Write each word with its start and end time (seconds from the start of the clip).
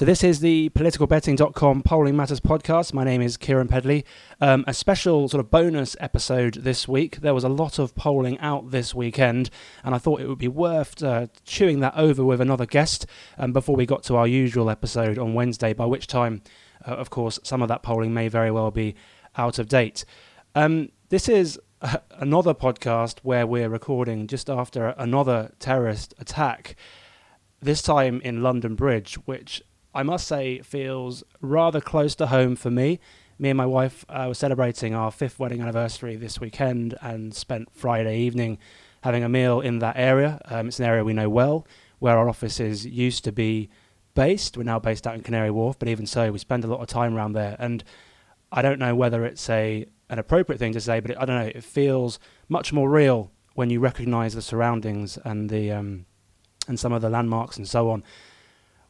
So 0.00 0.06
this 0.06 0.24
is 0.24 0.40
the 0.40 0.70
politicalbetting.com 0.70 1.82
polling 1.82 2.16
matters 2.16 2.40
podcast. 2.40 2.94
My 2.94 3.04
name 3.04 3.20
is 3.20 3.36
Keiran 3.36 3.68
Pedley. 3.68 4.06
Um, 4.40 4.64
a 4.66 4.72
special 4.72 5.28
sort 5.28 5.44
of 5.44 5.50
bonus 5.50 5.94
episode 6.00 6.54
this 6.54 6.88
week. 6.88 7.20
There 7.20 7.34
was 7.34 7.44
a 7.44 7.50
lot 7.50 7.78
of 7.78 7.94
polling 7.94 8.38
out 8.38 8.70
this 8.70 8.94
weekend, 8.94 9.50
and 9.84 9.94
I 9.94 9.98
thought 9.98 10.22
it 10.22 10.26
would 10.26 10.38
be 10.38 10.48
worth 10.48 11.02
uh, 11.02 11.26
chewing 11.44 11.80
that 11.80 11.92
over 11.98 12.24
with 12.24 12.40
another 12.40 12.64
guest 12.64 13.04
um, 13.36 13.52
before 13.52 13.76
we 13.76 13.84
got 13.84 14.02
to 14.04 14.16
our 14.16 14.26
usual 14.26 14.70
episode 14.70 15.18
on 15.18 15.34
Wednesday. 15.34 15.74
By 15.74 15.84
which 15.84 16.06
time, 16.06 16.40
uh, 16.88 16.92
of 16.92 17.10
course, 17.10 17.38
some 17.42 17.60
of 17.60 17.68
that 17.68 17.82
polling 17.82 18.14
may 18.14 18.28
very 18.28 18.50
well 18.50 18.70
be 18.70 18.94
out 19.36 19.58
of 19.58 19.68
date. 19.68 20.06
Um, 20.54 20.92
this 21.10 21.28
is 21.28 21.60
another 22.12 22.54
podcast 22.54 23.18
where 23.18 23.46
we're 23.46 23.68
recording 23.68 24.28
just 24.28 24.48
after 24.48 24.94
another 24.96 25.52
terrorist 25.58 26.14
attack. 26.18 26.74
This 27.62 27.82
time 27.82 28.22
in 28.22 28.42
London 28.42 28.74
Bridge, 28.74 29.16
which 29.26 29.62
I 29.94 30.02
must 30.02 30.26
say, 30.26 30.54
it 30.54 30.66
feels 30.66 31.24
rather 31.40 31.80
close 31.80 32.14
to 32.16 32.26
home 32.26 32.56
for 32.56 32.70
me. 32.70 33.00
Me 33.38 33.50
and 33.50 33.56
my 33.56 33.66
wife 33.66 34.04
uh, 34.08 34.26
were 34.28 34.34
celebrating 34.34 34.94
our 34.94 35.10
fifth 35.10 35.38
wedding 35.38 35.60
anniversary 35.60 36.14
this 36.14 36.40
weekend 36.40 36.94
and 37.00 37.34
spent 37.34 37.68
Friday 37.72 38.18
evening 38.18 38.58
having 39.02 39.24
a 39.24 39.28
meal 39.28 39.60
in 39.60 39.78
that 39.80 39.96
area. 39.96 40.40
Um, 40.44 40.68
it's 40.68 40.78
an 40.78 40.84
area 40.84 41.02
we 41.02 41.12
know 41.12 41.28
well, 41.28 41.66
where 41.98 42.18
our 42.18 42.28
offices 42.28 42.86
used 42.86 43.24
to 43.24 43.32
be 43.32 43.68
based. 44.14 44.56
We're 44.56 44.64
now 44.64 44.78
based 44.78 45.06
out 45.06 45.14
in 45.14 45.22
Canary 45.22 45.50
Wharf, 45.50 45.78
but 45.78 45.88
even 45.88 46.06
so, 46.06 46.30
we 46.30 46.38
spend 46.38 46.64
a 46.64 46.68
lot 46.68 46.80
of 46.80 46.86
time 46.86 47.16
around 47.16 47.32
there. 47.32 47.56
And 47.58 47.82
I 48.52 48.62
don't 48.62 48.78
know 48.78 48.94
whether 48.94 49.24
it's 49.24 49.48
a 49.48 49.86
an 50.08 50.18
appropriate 50.18 50.58
thing 50.58 50.72
to 50.72 50.80
say, 50.80 50.98
but 51.00 51.12
it, 51.12 51.16
I 51.18 51.24
don't 51.24 51.36
know. 51.36 51.52
It 51.54 51.62
feels 51.62 52.18
much 52.48 52.72
more 52.72 52.90
real 52.90 53.30
when 53.54 53.70
you 53.70 53.80
recognise 53.80 54.34
the 54.34 54.42
surroundings 54.42 55.18
and 55.24 55.48
the 55.48 55.72
um, 55.72 56.06
and 56.68 56.78
some 56.78 56.92
of 56.92 57.00
the 57.00 57.08
landmarks 57.08 57.56
and 57.56 57.66
so 57.66 57.90
on 57.90 58.02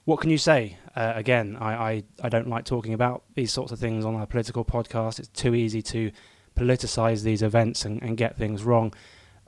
what 0.04 0.20
can 0.20 0.30
you 0.30 0.38
say? 0.38 0.76
Uh, 0.96 1.12
again, 1.14 1.56
I, 1.60 1.74
I, 1.74 2.02
I 2.24 2.28
don't 2.28 2.48
like 2.48 2.64
talking 2.64 2.94
about 2.94 3.22
these 3.34 3.52
sorts 3.52 3.72
of 3.72 3.78
things 3.78 4.04
on 4.04 4.20
a 4.20 4.26
political 4.26 4.64
podcast. 4.64 5.18
It's 5.18 5.28
too 5.28 5.54
easy 5.54 5.82
to 5.82 6.10
politicize 6.56 7.22
these 7.22 7.42
events 7.42 7.84
and, 7.84 8.02
and 8.02 8.16
get 8.16 8.36
things 8.36 8.64
wrong. 8.64 8.92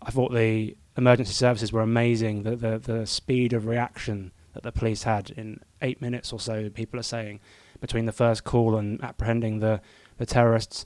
I 0.00 0.11
thought 0.11 0.33
the 0.33 0.77
emergency 0.97 1.33
services 1.33 1.72
were 1.72 1.81
amazing. 1.81 2.42
The, 2.42 2.56
the, 2.56 2.78
the 2.78 3.06
speed 3.06 3.53
of 3.53 3.67
reaction 3.67 4.33
that 4.55 4.62
the 4.62 4.72
police 4.72 5.05
had 5.05 5.31
in 5.31 5.61
eight 5.81 6.00
minutes 6.00 6.33
or 6.33 6.41
so, 6.41 6.69
people 6.70 7.00
are 7.00 7.05
saying, 7.05 7.41
between 7.81 8.06
the 8.06 8.12
first 8.12 8.44
call 8.44 8.77
and 8.77 9.03
apprehending 9.03 9.59
the, 9.59 9.81
the 10.19 10.27
terrorists. 10.27 10.84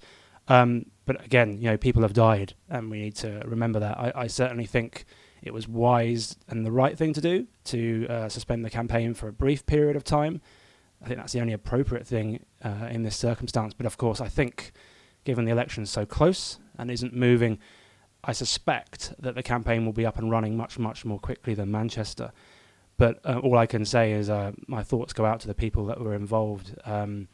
Um, 0.49 0.87
but 1.05 1.25
again, 1.25 1.59
you 1.59 1.69
know, 1.71 1.77
people 1.77 2.03
have 2.03 2.13
died, 2.13 2.55
and 2.69 2.91
we 2.91 3.01
need 3.01 3.17
to 3.17 3.43
remember 3.45 3.81
that. 3.81 3.99
I, 3.99 4.13
I 4.15 4.27
certainly 4.29 4.67
think 4.67 5.05
it 5.43 5.53
was 5.53 5.69
wise 5.69 6.37
and 6.49 6.65
the 6.65 6.73
right 6.73 6.97
thing 6.97 7.13
to 7.13 7.21
do 7.21 7.47
to 7.65 8.07
uh, 8.09 8.29
suspend 8.29 8.65
the 8.65 8.71
campaign 8.71 9.15
for 9.15 9.29
a 9.29 9.33
brief 9.33 9.65
period 9.67 9.97
of 9.97 10.05
time. 10.05 10.41
I 11.03 11.07
think 11.07 11.19
that's 11.19 11.33
the 11.33 11.41
only 11.41 11.53
appropriate 11.53 12.07
thing 12.07 12.45
uh, 12.65 12.89
in 12.91 13.03
this 13.03 13.17
circumstance. 13.17 13.75
But 13.75 13.87
of 13.87 13.97
course, 13.97 14.21
I 14.21 14.29
think 14.29 14.73
given 15.25 15.45
the 15.45 15.53
election 15.53 15.83
is 15.83 15.91
so 15.91 16.07
close 16.07 16.59
and 16.79 16.91
isn't 16.91 17.15
moving, 17.15 17.59
I 18.25 18.33
suspect 18.33 19.15
that 19.19 19.35
the 19.35 19.43
campaign 19.43 19.85
will 19.85 19.93
be 19.93 20.07
up 20.07 20.19
and 20.19 20.31
running 20.31 20.57
much, 20.57 20.79
much 20.79 21.05
more 21.05 21.19
quickly 21.19 21.55
than 21.55 21.71
Manchester. 21.71 22.33
But 22.97 23.21
uh, 23.25 23.39
all 23.39 23.59
I 23.59 23.67
can 23.67 23.85
say 23.85 24.13
is 24.13 24.31
uh, 24.31 24.53
my 24.67 24.83
thoughts 24.83 25.13
go 25.13 25.27
out 25.27 25.41
to 25.41 25.47
the 25.47 25.55
people 25.55 25.85
that 25.87 26.01
were 26.01 26.15
involved 26.15 26.75
um, 26.85 27.29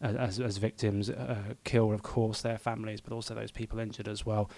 as, 0.00 0.38
as 0.38 0.58
victims, 0.58 1.10
uh, 1.10 1.54
killed, 1.64 1.92
of 1.92 2.02
course, 2.02 2.40
their 2.42 2.58
families, 2.58 3.00
but 3.00 3.12
also 3.12 3.34
those 3.34 3.50
people 3.50 3.78
injured 3.78 4.08
as 4.08 4.24
well. 4.24 4.48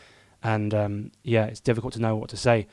And 0.43 0.75
um, 0.75 1.12
yeah, 1.23 1.47
it's 1.47 1.61
difficult 1.61 1.95
to 1.95 2.01
know 2.01 2.17
what 2.17 2.28
to 2.31 2.37
say. 2.37 2.67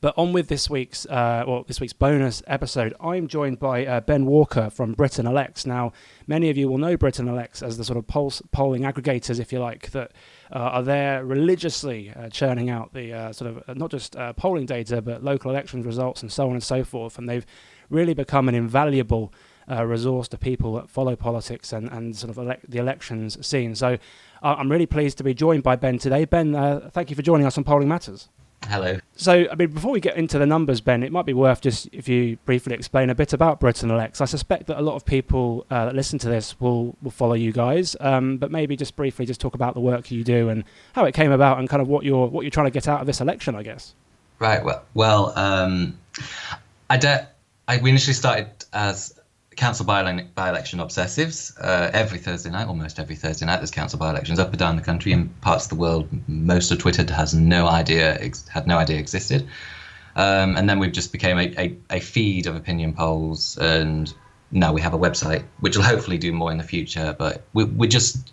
But 0.00 0.14
on 0.16 0.32
with 0.32 0.48
this 0.48 0.68
week's 0.68 1.06
uh, 1.06 1.44
well, 1.46 1.64
this 1.66 1.80
week's 1.80 1.92
bonus 1.92 2.42
episode, 2.46 2.94
I'm 3.00 3.28
joined 3.28 3.58
by 3.58 3.86
uh, 3.86 4.00
Ben 4.00 4.26
Walker 4.26 4.68
from 4.70 4.92
Britain 4.92 5.26
Elects. 5.26 5.64
Now, 5.64 5.92
many 6.26 6.50
of 6.50 6.56
you 6.56 6.68
will 6.68 6.78
know 6.78 6.96
Britain 6.96 7.28
Elects 7.28 7.62
as 7.62 7.78
the 7.78 7.84
sort 7.84 7.96
of 7.96 8.06
polls, 8.06 8.42
polling 8.52 8.82
aggregators, 8.82 9.40
if 9.40 9.52
you 9.52 9.58
like, 9.58 9.90
that 9.92 10.12
uh, 10.52 10.58
are 10.58 10.82
there 10.82 11.24
religiously 11.24 12.12
uh, 12.14 12.28
churning 12.28 12.68
out 12.68 12.92
the 12.92 13.12
uh, 13.12 13.32
sort 13.32 13.50
of 13.50 13.62
uh, 13.68 13.74
not 13.74 13.90
just 13.90 14.16
polling 14.36 14.66
data, 14.66 15.00
but 15.00 15.24
local 15.24 15.50
elections 15.50 15.86
results 15.86 16.22
and 16.22 16.30
so 16.30 16.46
on 16.46 16.52
and 16.52 16.62
so 16.62 16.84
forth. 16.84 17.18
And 17.18 17.28
they've 17.28 17.46
really 17.88 18.14
become 18.14 18.48
an 18.48 18.54
invaluable 18.54 19.32
resource 19.68 20.28
to 20.28 20.38
people 20.38 20.74
that 20.74 20.88
follow 20.88 21.16
politics 21.16 21.72
and, 21.72 21.90
and 21.90 22.16
sort 22.16 22.30
of 22.30 22.38
elect- 22.38 22.70
the 22.70 22.78
elections 22.78 23.44
scene. 23.44 23.74
So 23.74 23.98
I'm 24.42 24.70
really 24.70 24.86
pleased 24.86 25.18
to 25.18 25.24
be 25.24 25.34
joined 25.34 25.62
by 25.62 25.74
Ben 25.76 25.98
today. 25.98 26.24
Ben, 26.24 26.52
thank 26.92 27.10
you 27.10 27.16
for 27.16 27.22
joining 27.22 27.46
us 27.46 27.58
on 27.58 27.64
Polling 27.64 27.88
Matters. 27.88 28.28
Hello. 28.64 28.98
So, 29.14 29.46
I 29.50 29.54
mean, 29.54 29.70
before 29.70 29.92
we 29.92 30.00
get 30.00 30.16
into 30.16 30.38
the 30.38 30.46
numbers, 30.46 30.80
Ben, 30.80 31.02
it 31.02 31.12
might 31.12 31.26
be 31.26 31.34
worth 31.34 31.60
just 31.60 31.88
if 31.92 32.08
you 32.08 32.36
briefly 32.44 32.74
explain 32.74 33.10
a 33.10 33.14
bit 33.14 33.32
about 33.32 33.60
Britain 33.60 33.90
Elects. 33.90 34.20
I 34.20 34.24
suspect 34.24 34.66
that 34.66 34.78
a 34.78 34.82
lot 34.82 34.96
of 34.96 35.04
people 35.04 35.66
uh, 35.70 35.86
that 35.86 35.94
listen 35.94 36.18
to 36.20 36.28
this 36.28 36.58
will, 36.60 36.96
will 37.02 37.10
follow 37.10 37.34
you 37.34 37.52
guys, 37.52 37.94
um, 38.00 38.38
but 38.38 38.50
maybe 38.50 38.76
just 38.76 38.96
briefly 38.96 39.24
just 39.24 39.40
talk 39.40 39.54
about 39.54 39.74
the 39.74 39.80
work 39.80 40.10
you 40.10 40.24
do 40.24 40.48
and 40.48 40.64
how 40.94 41.04
it 41.04 41.14
came 41.14 41.30
about 41.30 41.58
and 41.58 41.68
kind 41.68 41.80
of 41.80 41.88
what 41.88 42.04
you're 42.04 42.26
what 42.26 42.42
you're 42.42 42.50
trying 42.50 42.66
to 42.66 42.72
get 42.72 42.88
out 42.88 43.00
of 43.00 43.06
this 43.06 43.20
election, 43.20 43.54
I 43.54 43.62
guess. 43.62 43.94
Right. 44.38 44.64
Well, 44.64 44.82
well, 44.94 45.32
um, 45.36 45.98
I 46.90 46.96
don't. 46.96 47.26
I 47.68 47.78
we 47.78 47.90
initially 47.90 48.14
started 48.14 48.48
as 48.72 49.18
council 49.56 49.86
by-election 49.86 50.78
obsessives. 50.78 51.52
Uh, 51.60 51.90
every 51.92 52.18
Thursday 52.18 52.50
night, 52.50 52.68
almost 52.68 52.98
every 52.98 53.16
Thursday 53.16 53.46
night, 53.46 53.56
there's 53.56 53.70
council 53.70 53.98
by-elections 53.98 54.38
up 54.38 54.50
and 54.50 54.58
down 54.58 54.76
the 54.76 54.82
country 54.82 55.12
in 55.12 55.28
parts 55.40 55.64
of 55.64 55.70
the 55.70 55.76
world. 55.76 56.08
Most 56.28 56.70
of 56.70 56.78
Twitter 56.78 57.12
has 57.12 57.34
no 57.34 57.66
idea, 57.66 58.18
ex- 58.20 58.46
had 58.48 58.66
no 58.66 58.78
idea 58.78 58.98
existed. 58.98 59.48
Um, 60.14 60.56
and 60.56 60.68
then 60.68 60.78
we've 60.78 60.92
just 60.92 61.12
became 61.12 61.38
a, 61.38 61.54
a, 61.58 61.76
a, 61.90 62.00
feed 62.00 62.46
of 62.46 62.56
opinion 62.56 62.94
polls, 62.94 63.58
and 63.58 64.12
now 64.50 64.72
we 64.72 64.80
have 64.80 64.94
a 64.94 64.98
website, 64.98 65.44
which 65.60 65.76
will 65.76 65.84
hopefully 65.84 66.16
do 66.16 66.32
more 66.32 66.50
in 66.50 66.56
the 66.56 66.64
future. 66.64 67.14
But 67.18 67.42
we, 67.52 67.64
we 67.64 67.86
just 67.86 68.32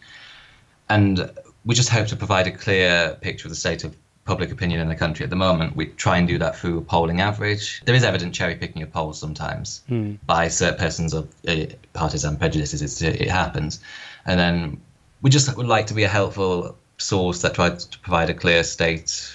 and 0.87 1.29
we 1.65 1.75
just 1.75 1.89
hope 1.89 2.07
to 2.07 2.15
provide 2.15 2.47
a 2.47 2.51
clear 2.51 3.17
picture 3.19 3.47
of 3.47 3.49
the 3.49 3.57
state 3.57 3.83
of 3.83 3.95
public 4.25 4.51
opinion 4.51 4.79
in 4.79 4.87
the 4.87 4.95
country 4.95 5.23
at 5.23 5.29
the 5.29 5.35
moment. 5.35 5.75
We 5.75 5.87
try 5.87 6.17
and 6.17 6.27
do 6.27 6.37
that 6.37 6.55
through 6.55 6.81
polling 6.81 7.21
average. 7.21 7.81
There 7.85 7.95
is 7.95 8.03
evident 8.03 8.33
cherry 8.33 8.55
picking 8.55 8.81
of 8.81 8.91
polls 8.91 9.19
sometimes 9.19 9.81
hmm. 9.87 10.13
by 10.25 10.47
certain 10.47 10.79
persons 10.79 11.13
of 11.13 11.33
uh, 11.47 11.65
partisan 11.93 12.37
prejudices. 12.37 13.01
it 13.01 13.29
happens, 13.29 13.79
and 14.25 14.39
then 14.39 14.81
we 15.21 15.29
just 15.29 15.55
would 15.57 15.67
like 15.67 15.87
to 15.87 15.93
be 15.93 16.03
a 16.03 16.07
helpful 16.07 16.77
source 16.97 17.41
that 17.41 17.55
tries 17.55 17.85
to 17.85 17.99
provide 17.99 18.29
a 18.29 18.33
clear 18.33 18.63
state. 18.63 19.31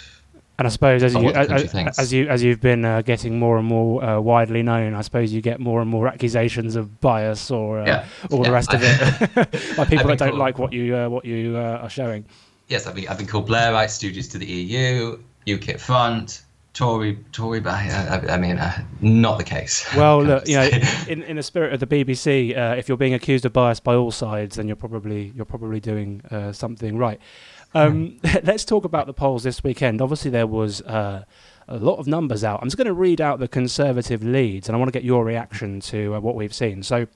And 0.59 0.67
I 0.67 0.71
suppose 0.71 1.05
as 1.05 1.15
you 1.15 1.29
as, 1.29 1.75
as, 1.99 2.13
you 2.13 2.29
as 2.29 2.43
you've 2.43 2.61
been 2.61 2.85
uh, 2.85 3.03
getting 3.03 3.39
more 3.39 3.59
and 3.59 3.67
more 3.67 4.03
uh, 4.03 4.19
widely 4.21 4.63
known, 4.63 4.93
I 4.95 5.03
suppose 5.03 5.33
you 5.33 5.41
get 5.41 5.61
more 5.61 5.81
and 5.81 5.89
more 5.89 6.09
accusations 6.09 6.75
of 6.75 7.01
bias 7.01 7.53
or 7.53 7.81
uh, 7.81 7.87
yeah. 7.87 8.07
all 8.33 8.39
yeah. 8.39 8.45
the 8.45 8.53
rest 8.53 8.75
of 8.75 8.81
it 8.83 9.77
by 9.77 9.85
people 9.85 10.09
that 10.09 10.19
don't 10.19 10.31
cool. 10.31 10.39
like 10.39 10.59
what 10.59 10.73
you 10.73 10.97
uh, 10.97 11.09
what 11.09 11.25
you 11.25 11.57
uh, 11.57 11.83
are 11.83 11.91
showing 11.91 12.25
yes, 12.69 12.87
I've 12.87 12.95
been 12.95 13.27
called 13.27 13.49
Blairite 13.49 13.89
stooges 13.89 14.31
to 14.33 14.39
the 14.39 14.47
EU, 14.47 15.19
UKIP 15.47 15.81
front, 15.81 16.43
Tory, 16.75 17.19
Tory, 17.33 17.59
but 17.59 17.75
I, 17.75 18.23
I, 18.29 18.37
mean, 18.37 18.59
uh, 18.59 18.85
not 19.01 19.39
the 19.39 19.45
case. 19.45 19.85
Well, 19.97 20.23
look, 20.25 20.47
you 20.47 20.57
know, 20.57 20.69
in, 21.09 21.23
in 21.25 21.37
the 21.37 21.43
spirit 21.43 21.73
of 21.73 21.81
the 21.81 21.87
BBC, 21.87 22.57
uh, 22.57 22.77
if 22.77 22.89
you're 22.89 22.97
being 22.97 23.15
accused 23.15 23.45
of 23.45 23.53
bias 23.53 23.81
by 23.81 23.95
all 23.95 24.13
sides, 24.13 24.57
then 24.57 24.69
you're 24.69 24.77
probably 24.77 25.33
you're 25.35 25.45
probably 25.45 25.81
doing 25.81 26.23
uh, 26.31 26.53
something 26.53 26.97
right. 26.97 27.19
Um, 27.75 28.19
hmm. 28.25 28.37
let's 28.45 28.65
talk 28.65 28.85
about 28.85 29.07
the 29.07 29.13
polls 29.13 29.43
this 29.43 29.65
weekend. 29.65 30.01
Obviously, 30.01 30.31
there 30.31 30.47
was 30.47 30.81
uh, 30.83 31.25
a 31.67 31.79
lot 31.79 31.99
of 31.99 32.07
numbers 32.07 32.45
out. 32.45 32.61
I'm 32.63 32.69
just 32.69 32.77
going 32.77 32.87
to 32.87 32.95
read 32.95 33.21
out 33.21 33.41
the 33.41 33.49
Conservative 33.49 34.23
leads, 34.23 34.69
and 34.69 34.77
I 34.77 34.79
want 34.79 34.89
to 34.89 34.97
get 34.97 35.05
your 35.05 35.25
reaction 35.25 35.81
to 35.81 36.15
uh, 36.15 36.21
what 36.21 36.35
we've 36.35 36.55
seen. 36.55 36.83
So. 36.83 37.07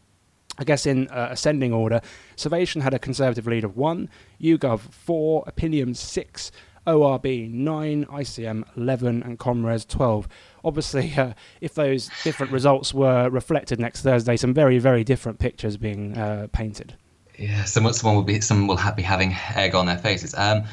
I 0.58 0.64
guess 0.64 0.86
in 0.86 1.08
uh, 1.08 1.28
ascending 1.30 1.72
order, 1.72 2.00
Survation 2.36 2.82
had 2.82 2.92
a 2.92 2.98
Conservative 2.98 3.46
lead 3.46 3.64
of 3.64 3.76
1, 3.76 4.08
YouGov 4.40 4.80
4, 4.80 5.44
Opinium 5.46 5.94
6, 5.94 6.52
ORB 6.86 7.50
9, 7.50 8.04
ICM 8.06 8.64
11, 8.76 9.22
and 9.22 9.38
Comres 9.38 9.84
12. 9.84 10.28
Obviously, 10.64 11.14
uh, 11.16 11.32
if 11.60 11.74
those 11.74 12.10
different 12.24 12.52
results 12.52 12.92
were 12.92 13.28
reflected 13.30 13.80
next 13.80 14.02
Thursday, 14.02 14.36
some 14.36 14.52
very, 14.52 14.78
very 14.78 15.04
different 15.04 15.38
pictures 15.38 15.76
being 15.76 16.16
uh, 16.16 16.48
painted. 16.52 16.96
Yeah, 17.38 17.64
someone, 17.64 17.94
someone 17.94 18.16
will 18.16 18.24
be, 18.24 18.40
someone 18.40 18.76
will 18.76 18.92
be 18.94 19.02
having 19.02 19.34
egg 19.54 19.74
on 19.74 19.86
their 19.86 19.98
faces. 19.98 20.34
Um, 20.34 20.64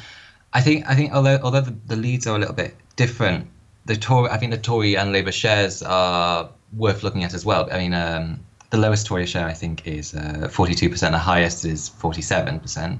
I 0.52 0.60
think, 0.60 0.86
I 0.88 0.94
think, 0.94 1.12
although, 1.12 1.38
although 1.42 1.62
the, 1.62 1.74
the 1.86 1.96
leads 1.96 2.26
are 2.26 2.36
a 2.36 2.38
little 2.38 2.54
bit 2.54 2.76
different, 2.96 3.48
the 3.86 3.96
Tory, 3.96 4.30
I 4.30 4.36
think 4.36 4.52
the 4.52 4.58
Tory 4.58 4.96
and 4.96 5.12
Labour 5.12 5.32
shares 5.32 5.82
are 5.82 6.50
worth 6.76 7.02
looking 7.02 7.24
at 7.24 7.34
as 7.34 7.46
well. 7.46 7.68
I 7.72 7.78
mean, 7.78 7.94
um, 7.94 8.40
the 8.70 8.78
lowest 8.78 9.06
Tory 9.06 9.26
share, 9.26 9.46
I 9.46 9.52
think, 9.52 9.86
is 9.86 10.14
uh, 10.14 10.48
42%. 10.50 10.98
The 11.10 11.18
highest 11.18 11.64
is 11.64 11.90
47%. 11.90 12.98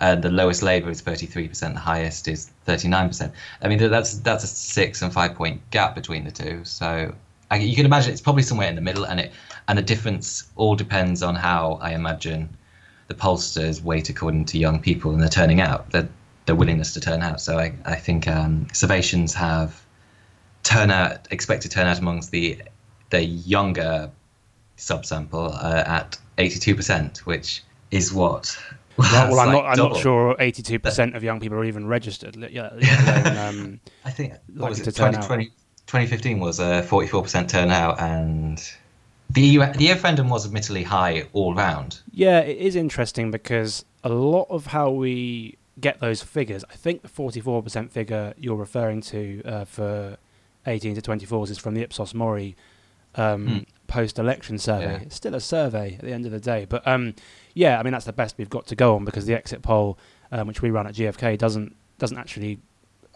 Uh, 0.00 0.14
the 0.14 0.30
lowest 0.30 0.62
Labour 0.62 0.90
is 0.90 1.02
33%. 1.02 1.72
The 1.72 1.78
highest 1.78 2.28
is 2.28 2.50
39%. 2.66 3.32
I 3.62 3.68
mean, 3.68 3.78
that's 3.78 4.18
that's 4.18 4.44
a 4.44 4.46
six 4.46 5.02
and 5.02 5.12
five 5.12 5.34
point 5.34 5.60
gap 5.70 5.94
between 5.94 6.24
the 6.24 6.30
two. 6.30 6.64
So 6.64 7.14
I, 7.50 7.56
you 7.56 7.74
can 7.74 7.86
imagine 7.86 8.12
it's 8.12 8.20
probably 8.20 8.44
somewhere 8.44 8.68
in 8.68 8.76
the 8.76 8.80
middle, 8.80 9.04
and 9.04 9.18
it 9.18 9.32
and 9.66 9.76
the 9.76 9.82
difference 9.82 10.44
all 10.54 10.76
depends 10.76 11.22
on 11.22 11.34
how 11.34 11.78
I 11.82 11.94
imagine 11.94 12.48
the 13.08 13.14
pollsters 13.14 13.82
weight 13.82 14.08
according 14.08 14.44
to 14.46 14.58
young 14.58 14.80
people 14.80 15.12
and 15.12 15.20
their 15.20 15.28
turning 15.28 15.60
out, 15.60 15.90
their, 15.90 16.08
their 16.46 16.54
willingness 16.54 16.92
to 16.92 17.00
turn 17.00 17.22
out. 17.22 17.40
So 17.40 17.58
I, 17.58 17.72
I 17.84 17.96
think 17.96 18.28
um, 18.28 18.68
have 19.34 19.82
turnout 20.62 21.26
expected 21.30 21.70
turnout 21.70 21.98
amongst 21.98 22.30
the 22.30 22.62
the 23.10 23.24
younger 23.24 24.10
subsample 24.78 25.52
uh, 25.62 25.84
at 25.86 26.16
82%, 26.38 27.18
which 27.18 27.62
is 27.90 28.12
what. 28.12 28.56
Well, 28.96 29.30
well 29.30 29.40
I'm 29.40 29.46
like 29.48 29.52
not. 29.52 29.64
I'm 29.66 29.76
double. 29.76 29.94
not 29.94 30.02
sure. 30.02 30.36
82% 30.36 31.14
of 31.14 31.22
young 31.22 31.40
people 31.40 31.58
are 31.58 31.64
even 31.64 31.86
registered. 31.86 32.36
Yeah, 32.50 32.70
alone, 32.72 33.36
um, 33.36 33.80
I 34.04 34.10
think 34.10 34.34
what 34.54 34.70
was 34.70 34.80
it? 34.80 34.84
to 34.84 34.92
turn 34.92 35.12
2020, 35.12 35.46
2015 35.86 36.40
was 36.40 36.58
a 36.60 36.82
44% 36.88 37.48
turnout, 37.48 38.00
and 38.00 38.62
the 39.30 39.42
EU, 39.42 39.72
the 39.74 39.88
referendum 39.90 40.28
was 40.28 40.46
admittedly 40.46 40.82
high 40.82 41.26
all 41.32 41.54
round. 41.54 42.00
Yeah, 42.12 42.40
it 42.40 42.56
is 42.56 42.76
interesting 42.76 43.30
because 43.30 43.84
a 44.02 44.08
lot 44.08 44.46
of 44.50 44.66
how 44.66 44.90
we 44.90 45.58
get 45.80 46.00
those 46.00 46.22
figures, 46.22 46.64
I 46.70 46.74
think 46.74 47.02
the 47.02 47.08
44% 47.08 47.90
figure 47.90 48.34
you're 48.36 48.56
referring 48.56 49.00
to 49.02 49.42
uh, 49.44 49.64
for 49.64 50.16
18 50.66 50.96
to 50.96 51.00
24s 51.00 51.50
is 51.50 51.58
from 51.58 51.74
the 51.74 51.82
Ipsos 51.82 52.14
Mori 52.14 52.56
um, 53.14 53.46
Hmm. 53.46 53.58
Post-election 53.88 54.58
survey. 54.58 54.92
Yeah. 54.92 54.98
It's 55.00 55.16
still 55.16 55.34
a 55.34 55.40
survey 55.40 55.94
at 55.98 56.04
the 56.04 56.12
end 56.12 56.24
of 56.26 56.30
the 56.32 56.38
day, 56.40 56.64
but 56.68 56.86
um, 56.86 57.14
yeah, 57.54 57.80
I 57.80 57.82
mean 57.82 57.92
that's 57.92 58.04
the 58.06 58.12
best 58.12 58.36
we've 58.38 58.48
got 58.50 58.66
to 58.68 58.76
go 58.76 58.94
on 58.94 59.04
because 59.04 59.26
the 59.26 59.34
exit 59.34 59.62
poll, 59.62 59.98
um, 60.30 60.46
which 60.46 60.62
we 60.62 60.70
run 60.70 60.86
at 60.86 60.94
GFK, 60.94 61.36
doesn't 61.36 61.74
doesn't 61.98 62.18
actually 62.18 62.60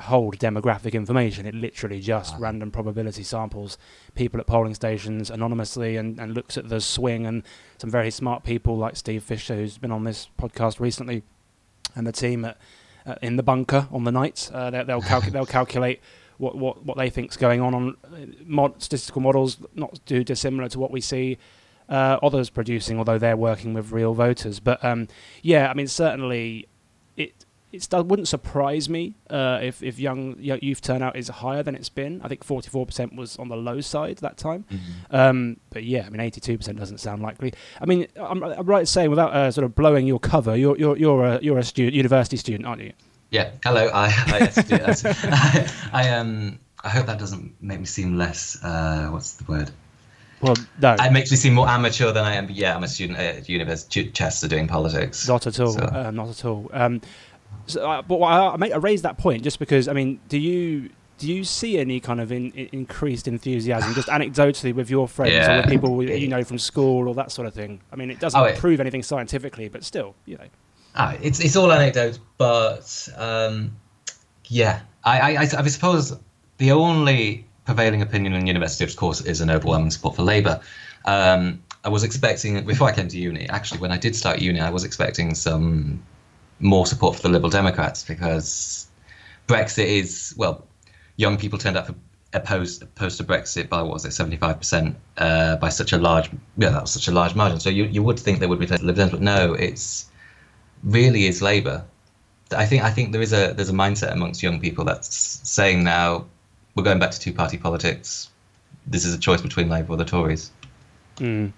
hold 0.00 0.36
demographic 0.38 0.94
information. 0.94 1.46
It 1.46 1.54
literally 1.54 2.00
just 2.00 2.34
Ah. 2.34 2.38
random 2.40 2.72
probability 2.72 3.22
samples 3.22 3.78
people 4.16 4.40
at 4.40 4.46
polling 4.48 4.74
stations 4.74 5.30
anonymously 5.30 5.96
and, 5.96 6.18
and 6.18 6.34
looks 6.34 6.58
at 6.58 6.68
the 6.68 6.80
swing 6.80 7.24
and 7.26 7.44
some 7.78 7.90
very 7.90 8.10
smart 8.10 8.42
people 8.42 8.76
like 8.76 8.96
Steve 8.96 9.22
Fisher, 9.22 9.54
who's 9.54 9.78
been 9.78 9.92
on 9.92 10.02
this 10.02 10.28
podcast 10.40 10.80
recently, 10.80 11.22
and 11.94 12.04
the 12.06 12.10
team 12.12 12.44
at, 12.44 12.56
uh, 13.06 13.14
in 13.22 13.36
the 13.36 13.42
bunker 13.44 13.86
on 13.92 14.02
the 14.02 14.10
night. 14.10 14.50
Uh, 14.52 14.70
they, 14.70 14.82
they'll, 14.82 15.02
calcu- 15.02 15.30
they'll 15.30 15.46
calculate 15.60 16.00
what, 16.42 16.56
what, 16.56 16.84
what 16.84 16.96
they 16.98 17.08
think's 17.08 17.36
going 17.36 17.60
on 17.60 17.72
on 17.72 17.96
uh, 18.04 18.16
mod- 18.44 18.82
statistical 18.82 19.22
models, 19.22 19.58
not 19.74 20.04
too 20.06 20.24
dissimilar 20.24 20.68
to 20.68 20.78
what 20.78 20.90
we 20.90 21.00
see 21.00 21.38
uh, 21.88 22.18
others 22.20 22.50
producing, 22.50 22.98
although 22.98 23.16
they're 23.16 23.36
working 23.36 23.74
with 23.74 23.92
real 23.92 24.12
voters. 24.12 24.58
But 24.58 24.84
um, 24.84 25.06
yeah, 25.40 25.70
I 25.70 25.74
mean, 25.74 25.86
certainly 25.86 26.68
it. 27.16 27.46
It 27.70 27.88
wouldn't 27.90 28.28
surprise 28.28 28.90
me 28.90 29.14
uh, 29.30 29.60
if 29.62 29.82
if 29.82 29.98
young 29.98 30.36
youth 30.38 30.82
turnout 30.82 31.16
is 31.16 31.28
higher 31.28 31.62
than 31.62 31.74
it's 31.74 31.88
been. 31.88 32.20
I 32.22 32.28
think 32.28 32.44
44% 32.44 33.16
was 33.16 33.38
on 33.38 33.48
the 33.48 33.56
low 33.56 33.80
side 33.80 34.18
that 34.18 34.36
time. 34.36 34.66
Um, 35.10 35.56
but 35.70 35.82
yeah, 35.82 36.04
I 36.04 36.10
mean, 36.10 36.20
82% 36.20 36.76
doesn't 36.76 36.98
sound 36.98 37.22
likely. 37.22 37.54
I 37.80 37.86
mean, 37.86 38.08
I'm, 38.16 38.42
I'm 38.42 38.66
right 38.66 38.80
in 38.80 38.86
saying, 38.86 39.08
without 39.08 39.32
uh, 39.32 39.50
sort 39.50 39.64
of 39.64 39.74
blowing 39.74 40.06
your 40.06 40.18
cover, 40.18 40.54
you're 40.54 40.76
you're 40.76 40.98
you're 40.98 41.24
a 41.24 41.38
you're 41.40 41.58
a 41.58 41.64
student, 41.64 41.94
university 41.94 42.36
student, 42.36 42.66
aren't 42.66 42.82
you? 42.82 42.92
Yeah. 43.32 43.50
Hello. 43.64 43.88
I 43.92 44.04
I, 44.06 44.38
yes. 44.68 45.04
I, 45.24 45.68
I 45.92 46.08
um 46.10 46.58
I 46.84 46.90
hope 46.90 47.06
that 47.06 47.18
doesn't 47.18 47.60
make 47.60 47.80
me 47.80 47.86
seem 47.86 48.16
less. 48.16 48.62
Uh, 48.62 49.08
what's 49.10 49.32
the 49.34 49.44
word? 49.50 49.70
Well, 50.40 50.54
no, 50.80 50.96
It 50.98 51.12
makes 51.12 51.30
me 51.30 51.36
seem 51.36 51.54
more 51.54 51.68
amateur 51.68 52.12
than 52.12 52.24
I 52.24 52.34
am. 52.34 52.46
But 52.46 52.56
yeah, 52.56 52.74
I'm 52.76 52.82
a 52.84 52.88
student 52.88 53.18
at 53.18 53.48
University 53.48 54.06
of 54.08 54.12
Chester 54.12 54.48
doing 54.48 54.66
politics. 54.68 55.26
not 55.26 55.46
at 55.46 55.58
all. 55.60 55.72
So- 55.72 55.80
Uh, 55.84 56.10
not 56.10 56.28
at 56.28 56.44
all. 56.44 56.68
Um, 56.72 57.00
so, 57.66 57.88
uh, 57.88 58.02
but 58.02 58.18
I, 58.18 58.56
I, 58.56 58.68
I 58.70 58.76
raise 58.78 59.02
that 59.02 59.18
point 59.18 59.42
just 59.44 59.58
because 59.58 59.88
I 59.88 59.92
mean, 59.92 60.20
do 60.28 60.38
you 60.38 60.90
do 61.18 61.32
you 61.32 61.44
see 61.44 61.78
any 61.78 62.00
kind 62.00 62.20
of 62.20 62.32
in, 62.32 62.50
in, 62.52 62.68
increased 62.72 63.28
enthusiasm, 63.28 63.94
just 63.94 64.08
anecdotally, 64.08 64.74
with 64.74 64.90
your 64.90 65.06
friends 65.06 65.46
or 65.48 65.56
with 65.58 65.68
people 65.68 66.02
you 66.02 66.26
know 66.28 66.42
from 66.44 66.58
school 66.58 67.06
or 67.08 67.14
that 67.14 67.30
sort 67.30 67.46
of 67.46 67.54
thing? 67.54 67.80
I 67.92 67.96
mean, 67.96 68.10
it 68.10 68.18
doesn't 68.18 68.38
Oh, 68.40 68.52
prove 68.58 68.80
anything 68.80 69.02
scientifically, 69.04 69.68
but 69.68 69.84
still, 69.84 70.16
you 70.26 70.36
know. 70.38 70.48
Ah, 70.94 71.16
it's 71.22 71.40
it's 71.40 71.56
all 71.56 71.72
anecdote, 71.72 72.18
but 72.36 73.08
um, 73.16 73.76
yeah, 74.46 74.80
I, 75.04 75.36
I 75.36 75.40
I 75.42 75.46
suppose 75.68 76.16
the 76.58 76.72
only 76.72 77.46
prevailing 77.64 78.02
opinion 78.02 78.34
in 78.34 78.46
university, 78.46 78.84
of 78.84 78.94
course, 78.96 79.20
is 79.22 79.40
an 79.40 79.50
overwhelming 79.50 79.90
support 79.90 80.16
for 80.16 80.22
Labour. 80.22 80.60
Um, 81.04 81.62
I 81.84 81.88
was 81.88 82.04
expecting 82.04 82.64
before 82.66 82.88
I 82.88 82.94
came 82.94 83.08
to 83.08 83.18
uni. 83.18 83.48
Actually, 83.48 83.80
when 83.80 83.90
I 83.90 83.96
did 83.96 84.14
start 84.14 84.40
uni, 84.40 84.60
I 84.60 84.70
was 84.70 84.84
expecting 84.84 85.34
some 85.34 86.02
more 86.60 86.86
support 86.86 87.16
for 87.16 87.22
the 87.22 87.28
Liberal 87.30 87.50
Democrats 87.50 88.04
because 88.04 88.86
Brexit 89.48 89.86
is 89.86 90.34
well, 90.36 90.66
young 91.16 91.38
people 91.38 91.58
turned 91.58 91.76
out 91.76 91.86
for 91.86 91.94
opposed 92.34 92.82
opposed 92.82 93.18
to 93.18 93.24
Brexit 93.24 93.68
by 93.68 93.82
what 93.82 93.94
was 93.94 94.04
it 94.04 94.12
seventy 94.12 94.36
five 94.36 94.58
percent 94.58 94.96
uh, 95.16 95.56
by 95.56 95.70
such 95.70 95.92
a 95.92 95.98
large 95.98 96.30
yeah 96.56 96.70
that 96.70 96.82
was 96.82 96.92
such 96.92 97.08
a 97.08 97.12
large 97.12 97.34
margin. 97.34 97.60
So 97.60 97.70
you 97.70 97.84
you 97.84 98.02
would 98.02 98.18
think 98.18 98.40
they 98.40 98.46
would 98.46 98.60
be 98.60 98.66
Liberal 98.66 98.94
Dems, 98.94 99.10
but 99.10 99.20
no, 99.22 99.54
it's 99.54 100.10
really 100.82 101.26
is 101.26 101.42
Labour. 101.42 101.84
I 102.56 102.66
think 102.66 102.82
I 102.82 102.90
think 102.90 103.12
there 103.12 103.22
is 103.22 103.32
a 103.32 103.54
there's 103.54 103.70
a 103.70 103.74
mindset 103.74 104.12
amongst 104.12 104.42
young 104.42 104.60
people 104.60 104.84
that's 104.84 105.08
saying 105.48 105.84
now 105.84 106.26
we're 106.74 106.82
going 106.82 106.98
back 106.98 107.10
to 107.12 107.20
two 107.20 107.32
party 107.32 107.56
politics. 107.56 108.28
This 108.86 109.04
is 109.04 109.14
a 109.14 109.18
choice 109.18 109.40
between 109.40 109.68
Labour 109.68 109.94
or 109.94 109.96
the 109.96 110.04
Tories. 110.04 110.50
Mm. 111.16 111.52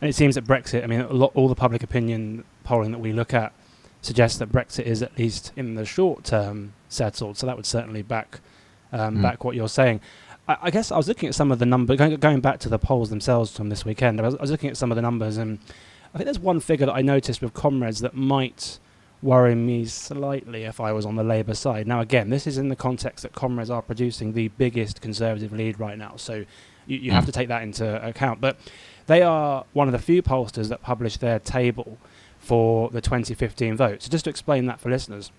And 0.00 0.08
it 0.08 0.14
seems 0.14 0.34
that 0.36 0.44
Brexit, 0.44 0.84
I 0.84 0.86
mean, 0.86 1.00
a 1.00 1.12
lot, 1.12 1.32
all 1.34 1.48
the 1.48 1.54
public 1.54 1.82
opinion 1.82 2.44
polling 2.62 2.92
that 2.92 2.98
we 2.98 3.12
look 3.12 3.34
at 3.34 3.52
suggests 4.02 4.38
that 4.38 4.52
Brexit 4.52 4.84
is 4.84 5.02
at 5.02 5.16
least 5.18 5.52
in 5.56 5.74
the 5.74 5.84
short 5.84 6.24
term 6.24 6.72
settled. 6.88 7.36
So 7.36 7.46
that 7.46 7.56
would 7.56 7.66
certainly 7.66 8.02
back 8.02 8.40
um, 8.92 9.18
Mm. 9.18 9.22
back 9.22 9.44
what 9.44 9.56
you're 9.56 9.68
saying. 9.68 10.00
I, 10.46 10.56
I 10.62 10.70
guess 10.70 10.92
I 10.92 10.96
was 10.96 11.08
looking 11.08 11.28
at 11.28 11.34
some 11.34 11.50
of 11.50 11.58
the 11.58 11.66
numbers, 11.66 11.98
going, 11.98 12.14
going 12.16 12.40
back 12.40 12.58
to 12.60 12.68
the 12.68 12.78
polls 12.78 13.10
themselves 13.10 13.54
from 13.56 13.68
this 13.70 13.84
weekend. 13.84 14.20
I 14.20 14.24
was, 14.24 14.34
I 14.36 14.40
was 14.40 14.50
looking 14.50 14.70
at 14.70 14.76
some 14.76 14.92
of 14.92 14.96
the 14.96 15.02
numbers, 15.02 15.36
and 15.36 15.58
I 16.14 16.18
think 16.18 16.24
there's 16.26 16.38
one 16.38 16.60
figure 16.60 16.86
that 16.86 16.94
I 16.94 17.02
noticed 17.02 17.42
with 17.42 17.54
ComRes 17.54 18.00
that 18.00 18.14
might 18.14 18.78
worry 19.20 19.54
me 19.54 19.84
slightly 19.84 20.62
if 20.64 20.80
I 20.80 20.92
was 20.92 21.04
on 21.04 21.16
the 21.16 21.24
Labour 21.24 21.54
side. 21.54 21.86
Now, 21.86 22.00
again, 22.00 22.30
this 22.30 22.46
is 22.46 22.56
in 22.56 22.68
the 22.68 22.76
context 22.76 23.22
that 23.24 23.32
ComRes 23.32 23.68
are 23.70 23.82
producing 23.82 24.32
the 24.32 24.48
biggest 24.48 25.00
Conservative 25.00 25.52
lead 25.52 25.78
right 25.80 25.98
now, 25.98 26.14
so 26.16 26.44
you, 26.86 26.98
you 26.98 27.10
have 27.10 27.24
Mm. 27.24 27.26
to 27.26 27.32
take 27.32 27.48
that 27.48 27.62
into 27.62 28.06
account. 28.06 28.40
But 28.40 28.58
they 29.06 29.22
are 29.22 29.64
one 29.72 29.88
of 29.88 29.92
the 29.92 29.98
few 29.98 30.22
pollsters 30.22 30.68
that 30.68 30.82
publish 30.82 31.16
their 31.16 31.38
table 31.38 31.98
for 32.38 32.88
the 32.90 33.00
2015 33.00 33.76
vote. 33.76 34.02
So 34.02 34.08
just 34.10 34.24
to 34.24 34.30
explain 34.30 34.66
that 34.66 34.80
for 34.80 34.88
listeners, 34.88 35.30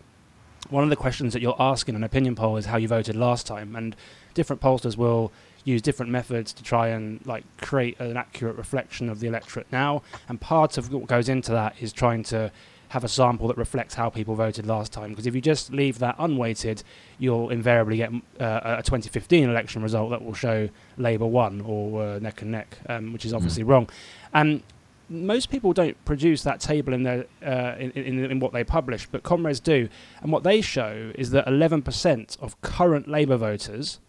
one 0.69 0.83
of 0.83 0.89
the 0.89 0.95
questions 0.97 1.33
that 1.33 1.41
you'll 1.41 1.55
ask 1.59 1.87
in 1.87 1.95
an 1.95 2.03
opinion 2.03 2.35
poll 2.35 2.57
is 2.57 2.65
how 2.65 2.77
you 2.77 2.87
voted 2.87 3.15
last 3.15 3.47
time, 3.47 3.75
and 3.75 3.95
different 4.33 4.61
pollsters 4.61 4.97
will 4.97 5.31
use 5.63 5.81
different 5.81 6.11
methods 6.11 6.53
to 6.53 6.63
try 6.63 6.89
and 6.89 7.25
like 7.25 7.43
create 7.57 7.99
an 7.99 8.17
accurate 8.17 8.55
reflection 8.57 9.09
of 9.09 9.19
the 9.19 9.27
electorate 9.27 9.67
now. 9.71 10.01
And 10.27 10.39
part 10.39 10.77
of 10.77 10.91
what 10.91 11.07
goes 11.07 11.29
into 11.29 11.51
that 11.51 11.75
is 11.79 11.93
trying 11.93 12.23
to 12.23 12.51
have 12.89 13.03
a 13.03 13.07
sample 13.07 13.47
that 13.47 13.57
reflects 13.57 13.93
how 13.93 14.09
people 14.09 14.35
voted 14.35 14.65
last 14.65 14.91
time. 14.91 15.11
Because 15.11 15.27
if 15.27 15.35
you 15.35 15.41
just 15.41 15.71
leave 15.71 15.99
that 15.99 16.15
unweighted, 16.17 16.83
you'll 17.19 17.49
invariably 17.49 17.97
get 17.97 18.11
uh, 18.39 18.77
a 18.79 18.83
2015 18.83 19.47
election 19.47 19.81
result 19.83 20.09
that 20.09 20.23
will 20.23 20.33
show 20.33 20.69
Labour 20.97 21.27
won 21.27 21.61
or 21.61 22.03
uh, 22.03 22.19
neck 22.19 22.41
and 22.41 22.51
neck, 22.51 22.77
um, 22.87 23.13
which 23.13 23.25
is 23.25 23.33
obviously 23.33 23.63
wrong. 23.63 23.87
And 24.33 24.63
most 25.07 25.49
people 25.49 25.71
don't 25.71 26.03
produce 26.05 26.43
that 26.43 26.59
table 26.59 26.93
in 26.93 27.03
their 27.03 27.25
uh, 27.45 27.75
in, 27.79 27.91
in, 27.91 28.31
in 28.31 28.39
what 28.39 28.53
they 28.53 28.63
publish, 28.63 29.07
but 29.11 29.21
ComRes 29.21 29.61
do. 29.61 29.87
And 30.21 30.31
what 30.31 30.43
they 30.43 30.61
show 30.61 31.11
is 31.15 31.29
that 31.31 31.45
11% 31.45 32.41
of 32.41 32.59
current 32.61 33.07
Labour 33.07 33.37
voters 33.37 33.99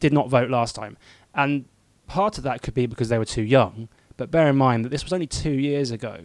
did 0.00 0.12
not 0.12 0.28
vote 0.28 0.50
last 0.50 0.74
time, 0.74 0.96
and 1.34 1.64
part 2.06 2.38
of 2.38 2.44
that 2.44 2.62
could 2.62 2.74
be 2.74 2.86
because 2.86 3.08
they 3.08 3.18
were 3.18 3.24
too 3.24 3.42
young. 3.42 3.88
But 4.16 4.30
bear 4.30 4.48
in 4.48 4.56
mind 4.56 4.84
that 4.84 4.88
this 4.88 5.04
was 5.04 5.12
only 5.12 5.26
two 5.26 5.52
years 5.52 5.90
ago. 5.90 6.18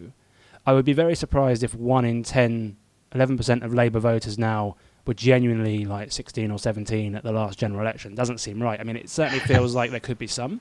I 0.66 0.72
would 0.72 0.84
be 0.84 0.92
very 0.92 1.14
surprised 1.14 1.62
if 1.62 1.74
one 1.74 2.04
in 2.04 2.22
10, 2.22 2.76
11% 3.12 3.62
of 3.62 3.72
Labour 3.72 4.00
voters 4.00 4.38
now 4.38 4.76
were 5.06 5.14
genuinely 5.14 5.84
like 5.84 6.10
16 6.10 6.50
or 6.50 6.58
17 6.58 7.14
at 7.14 7.22
the 7.22 7.32
last 7.32 7.58
general 7.58 7.82
election. 7.82 8.14
Doesn't 8.14 8.38
seem 8.38 8.62
right. 8.62 8.80
I 8.80 8.82
mean, 8.82 8.96
it 8.96 9.08
certainly 9.08 9.40
feels 9.46 9.74
like 9.74 9.90
there 9.90 10.00
could 10.00 10.18
be 10.18 10.26
some, 10.26 10.60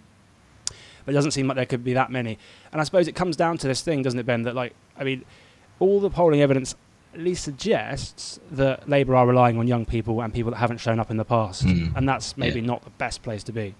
but 1.05 1.13
it 1.13 1.13
doesn't 1.13 1.31
seem 1.31 1.47
like 1.47 1.55
there 1.55 1.65
could 1.65 1.83
be 1.83 1.93
that 1.93 2.11
many. 2.11 2.37
And 2.71 2.79
I 2.79 2.83
suppose 2.83 3.07
it 3.07 3.15
comes 3.15 3.35
down 3.35 3.57
to 3.59 3.67
this 3.67 3.81
thing, 3.81 4.03
doesn't 4.03 4.19
it, 4.19 4.25
Ben? 4.25 4.43
That 4.43 4.55
like, 4.55 4.75
I 4.97 5.03
mean, 5.03 5.23
all 5.79 5.99
the 5.99 6.09
polling 6.09 6.41
evidence 6.41 6.75
at 7.13 7.19
least 7.19 7.43
suggests 7.43 8.39
that 8.51 8.87
Labour 8.89 9.15
are 9.15 9.27
relying 9.27 9.57
on 9.57 9.67
young 9.67 9.85
people 9.85 10.21
and 10.21 10.33
people 10.33 10.51
that 10.51 10.57
haven't 10.57 10.79
shown 10.79 10.99
up 10.99 11.11
in 11.11 11.17
the 11.17 11.25
past, 11.25 11.65
Mm. 11.65 11.95
and 11.95 12.09
that's 12.09 12.35
maybe 12.37 12.59
Yeah. 12.59 12.65
not 12.67 12.83
the 12.83 12.89
best 12.91 13.21
place 13.23 13.43
to 13.43 13.51
be. 13.51 13.75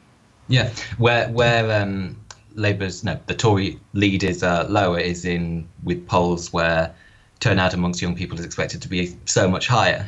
Yeah, 0.48 0.70
where 0.98 1.30
where 1.30 1.82
um, 1.82 2.18
Labour's 2.56 3.04
no 3.04 3.18
the 3.28 3.34
Tory 3.34 3.80
lead 3.94 4.24
is 4.24 4.44
uh, 4.44 4.66
lower 4.70 5.00
is 5.00 5.26
in 5.26 5.68
with 5.84 6.06
polls 6.08 6.52
where 6.54 6.92
turnout 7.40 7.74
amongst 7.74 8.02
young 8.02 8.16
people 8.16 8.38
is 8.40 8.46
expected 8.46 8.82
to 8.84 8.88
be 8.88 9.16
so 9.26 9.48
much 9.50 9.68
higher. 9.68 10.06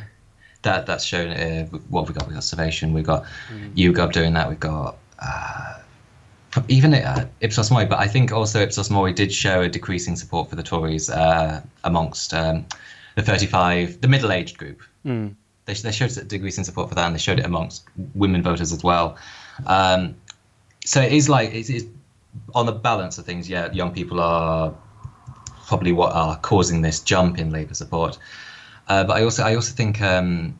That 0.62 0.86
that's 0.86 1.04
shown. 1.04 1.30
Uh, 1.30 1.66
what 1.88 2.06
we 2.08 2.14
got? 2.14 2.28
We 2.28 2.34
got 2.34 2.44
Survation. 2.44 2.92
We 2.92 3.02
got 3.02 3.24
YouGov 3.76 4.12
doing 4.12 4.34
that. 4.34 4.48
We've 4.48 4.60
got. 4.60 4.96
Uh, 5.18 5.78
even 6.68 6.94
uh, 6.94 7.26
Ipsos 7.42 7.70
Mori, 7.70 7.84
but 7.84 7.98
I 7.98 8.06
think 8.08 8.32
also 8.32 8.62
Ipsos 8.62 8.88
Mori 8.88 9.12
did 9.12 9.30
show 9.30 9.60
a 9.60 9.68
decreasing 9.68 10.16
support 10.16 10.48
for 10.48 10.56
the 10.56 10.62
Tories 10.62 11.10
uh, 11.10 11.60
amongst 11.84 12.32
um, 12.32 12.64
the 13.16 13.22
35, 13.22 14.00
the 14.00 14.08
middle-aged 14.08 14.56
group. 14.56 14.80
Mm. 15.04 15.34
They, 15.64 15.74
they 15.74 15.90
showed 15.90 16.16
a 16.16 16.22
decreasing 16.22 16.62
support 16.62 16.88
for 16.88 16.94
that, 16.94 17.06
and 17.06 17.14
they 17.14 17.18
showed 17.18 17.40
it 17.40 17.44
amongst 17.44 17.84
women 18.14 18.42
voters 18.42 18.72
as 18.72 18.84
well. 18.84 19.16
Um, 19.66 20.14
so 20.84 21.00
it 21.00 21.12
is 21.12 21.28
like 21.28 21.52
it 21.52 21.68
is 21.68 21.88
on 22.54 22.66
the 22.66 22.72
balance 22.72 23.18
of 23.18 23.26
things. 23.26 23.48
Yeah, 23.48 23.72
young 23.72 23.92
people 23.92 24.20
are 24.20 24.72
probably 25.66 25.92
what 25.92 26.12
are 26.12 26.36
causing 26.38 26.82
this 26.82 27.00
jump 27.00 27.38
in 27.38 27.50
Labour 27.50 27.74
support. 27.74 28.18
Uh, 28.88 29.02
but 29.02 29.16
I 29.16 29.24
also 29.24 29.42
I 29.42 29.56
also 29.56 29.74
think 29.74 30.00
um, 30.00 30.56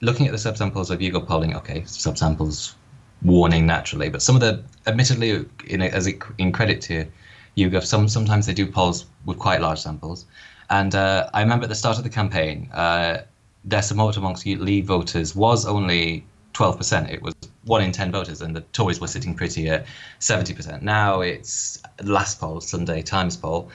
looking 0.00 0.26
at 0.26 0.32
the 0.32 0.38
subsamples 0.38 0.90
of 0.90 1.00
YouGov 1.00 1.26
polling, 1.26 1.56
okay, 1.56 1.80
subsamples 1.80 2.74
warning 3.22 3.66
naturally. 3.66 4.08
But 4.08 4.22
some 4.22 4.36
of 4.36 4.40
the, 4.40 4.62
admittedly, 4.86 5.44
in 5.66 5.82
as 5.82 6.06
it, 6.06 6.22
in 6.38 6.52
credit 6.52 6.80
to 6.82 7.06
YouGov, 7.56 7.84
some 7.84 8.08
sometimes 8.08 8.46
they 8.46 8.54
do 8.54 8.66
polls 8.66 9.06
with 9.24 9.38
quite 9.38 9.60
large 9.60 9.80
samples. 9.80 10.26
And 10.70 10.94
uh, 10.94 11.30
I 11.32 11.40
remember 11.40 11.64
at 11.64 11.68
the 11.68 11.74
start 11.74 11.98
of 11.98 12.04
the 12.04 12.10
campaign, 12.10 12.70
uh, 12.72 13.22
their 13.64 13.82
support 13.82 14.16
amongst 14.16 14.46
Leave 14.46 14.86
voters 14.86 15.34
was 15.34 15.66
only 15.66 16.24
12%. 16.54 17.10
It 17.10 17.22
was 17.22 17.34
one 17.64 17.82
in 17.82 17.92
10 17.92 18.12
voters, 18.12 18.40
and 18.40 18.54
the 18.54 18.60
Tories 18.72 19.00
were 19.00 19.06
sitting 19.06 19.34
pretty 19.34 19.68
at 19.68 19.86
70%. 20.20 20.82
Now 20.82 21.20
it's 21.20 21.82
last 22.02 22.40
poll, 22.40 22.60
Sunday 22.60 23.02
Times 23.02 23.36
poll. 23.36 23.70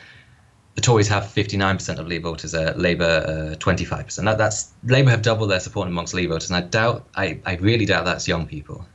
The 0.76 0.82
Tories 0.82 1.08
have 1.08 1.24
59% 1.24 2.00
of 2.00 2.08
Leave 2.08 2.24
voters, 2.24 2.54
uh, 2.56 2.74
Labour 2.76 3.54
uh, 3.54 3.56
25%. 3.58 4.24
That, 4.24 4.38
that's 4.38 4.72
Labour 4.84 5.12
have 5.12 5.22
doubled 5.22 5.52
their 5.52 5.60
support 5.60 5.88
amongst 5.88 6.14
Leave 6.14 6.30
voters, 6.30 6.50
and 6.50 6.58
I 6.58 6.62
doubt, 6.68 7.08
I, 7.16 7.40
I 7.46 7.56
really 7.58 7.86
doubt 7.86 8.06
that's 8.06 8.28
young 8.28 8.48
people. 8.48 8.86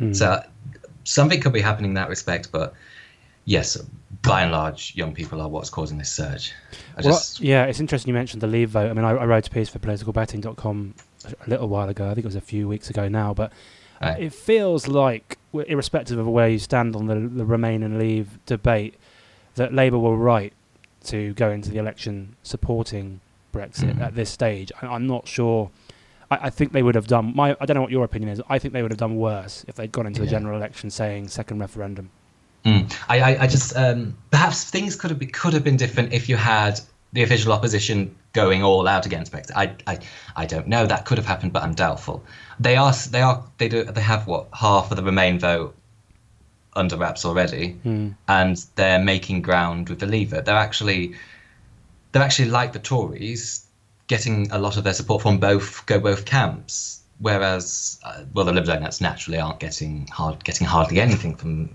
Mm. 0.00 0.14
So 0.14 0.42
something 1.04 1.40
could 1.40 1.52
be 1.52 1.60
happening 1.60 1.92
in 1.92 1.94
that 1.94 2.08
respect, 2.08 2.50
but 2.52 2.74
yes, 3.44 3.78
by 4.28 4.42
and 4.42 4.52
large, 4.52 4.94
young 4.94 5.14
people 5.14 5.40
are 5.40 5.48
what's 5.48 5.70
causing 5.70 5.98
this 5.98 6.10
surge. 6.10 6.52
I 6.96 7.02
well, 7.02 7.14
just... 7.14 7.40
yeah, 7.40 7.64
it's 7.64 7.80
interesting 7.80 8.10
you 8.10 8.14
mentioned 8.14 8.42
the 8.42 8.46
Leave 8.46 8.70
vote. 8.70 8.90
I 8.90 8.92
mean, 8.92 9.04
I, 9.04 9.10
I 9.10 9.24
wrote 9.24 9.46
a 9.46 9.50
piece 9.50 9.68
for 9.68 9.78
politicalbetting.com 9.78 10.94
a 11.24 11.50
little 11.50 11.68
while 11.68 11.88
ago. 11.88 12.04
I 12.04 12.14
think 12.14 12.24
it 12.24 12.26
was 12.26 12.36
a 12.36 12.40
few 12.40 12.68
weeks 12.68 12.90
ago 12.90 13.08
now, 13.08 13.34
but 13.34 13.52
it 14.00 14.32
feels 14.32 14.86
like, 14.86 15.38
irrespective 15.52 16.18
of 16.18 16.28
where 16.28 16.48
you 16.48 16.58
stand 16.58 16.94
on 16.94 17.06
the, 17.06 17.14
the 17.14 17.44
Remain 17.44 17.82
and 17.82 17.98
Leave 17.98 18.38
debate, 18.46 18.94
that 19.54 19.74
Labour 19.74 19.98
were 19.98 20.16
right 20.16 20.52
to 21.04 21.32
go 21.34 21.50
into 21.50 21.70
the 21.70 21.78
election 21.78 22.36
supporting 22.42 23.20
Brexit 23.52 23.90
mm-hmm. 23.90 24.02
at 24.02 24.14
this 24.14 24.30
stage. 24.30 24.70
I, 24.82 24.94
am 24.94 25.06
not 25.06 25.26
sure. 25.26 25.70
I, 26.30 26.38
I, 26.42 26.50
think 26.50 26.72
they 26.72 26.82
would 26.82 26.94
have 26.94 27.06
done. 27.06 27.34
My, 27.34 27.56
I 27.60 27.66
don't 27.66 27.74
know 27.74 27.82
what 27.82 27.90
your 27.90 28.04
opinion 28.04 28.30
is. 28.30 28.40
I 28.48 28.58
think 28.58 28.74
they 28.74 28.82
would 28.82 28.92
have 28.92 28.98
done 28.98 29.16
worse 29.16 29.64
if 29.66 29.74
they'd 29.74 29.90
gone 29.90 30.06
into 30.06 30.20
yeah. 30.20 30.26
the 30.26 30.30
general 30.30 30.56
election 30.56 30.90
saying 30.90 31.28
second 31.28 31.58
referendum. 31.58 32.10
Mm. 32.64 32.94
I, 33.08 33.20
I, 33.20 33.42
I, 33.42 33.46
just 33.46 33.76
um, 33.76 34.16
perhaps 34.30 34.64
things 34.64 34.96
could 34.96 35.10
have 35.10 35.18
been, 35.18 35.30
could 35.30 35.52
have 35.52 35.64
been 35.64 35.76
different 35.76 36.12
if 36.12 36.28
you 36.28 36.36
had 36.36 36.80
the 37.12 37.22
official 37.22 37.52
opposition 37.52 38.14
going 38.32 38.62
all 38.62 38.86
out 38.86 39.06
against 39.06 39.32
Brexit. 39.32 39.52
I, 39.56 39.74
I, 39.86 39.98
I 40.36 40.46
don't 40.46 40.68
know. 40.68 40.86
That 40.86 41.04
could 41.04 41.18
have 41.18 41.26
happened, 41.26 41.52
but 41.52 41.62
I'm 41.62 41.74
doubtful. 41.74 42.24
They 42.60 42.76
are 42.76 42.92
they 43.10 43.22
are 43.22 43.44
they 43.58 43.68
do 43.68 43.84
they 43.84 44.00
have 44.00 44.26
what 44.26 44.48
half 44.52 44.90
of 44.90 44.96
the 44.96 45.02
Remain 45.02 45.38
vote 45.38 45.74
under 46.74 46.96
wraps 46.96 47.24
already, 47.24 47.78
mm. 47.84 48.14
and 48.26 48.56
they're 48.76 49.02
making 49.02 49.42
ground 49.42 49.88
with 49.88 50.00
the 50.00 50.06
Leaver. 50.06 50.40
They're 50.40 50.56
actually 50.56 51.14
they're 52.12 52.22
actually 52.22 52.50
like 52.50 52.72
the 52.72 52.78
Tories, 52.78 53.66
getting 54.06 54.50
a 54.50 54.58
lot 54.58 54.76
of 54.76 54.84
their 54.84 54.94
support 54.94 55.22
from 55.22 55.38
both 55.38 55.86
go 55.86 55.98
both 56.00 56.24
camps. 56.24 57.02
Whereas, 57.20 57.98
uh, 58.04 58.22
well, 58.32 58.44
the 58.44 58.52
Lib 58.52 58.64
Dems 58.64 59.00
naturally 59.00 59.40
aren't 59.40 59.58
getting 59.58 60.06
hard 60.06 60.44
getting 60.44 60.66
hardly 60.66 61.00
anything 61.00 61.34
from 61.34 61.74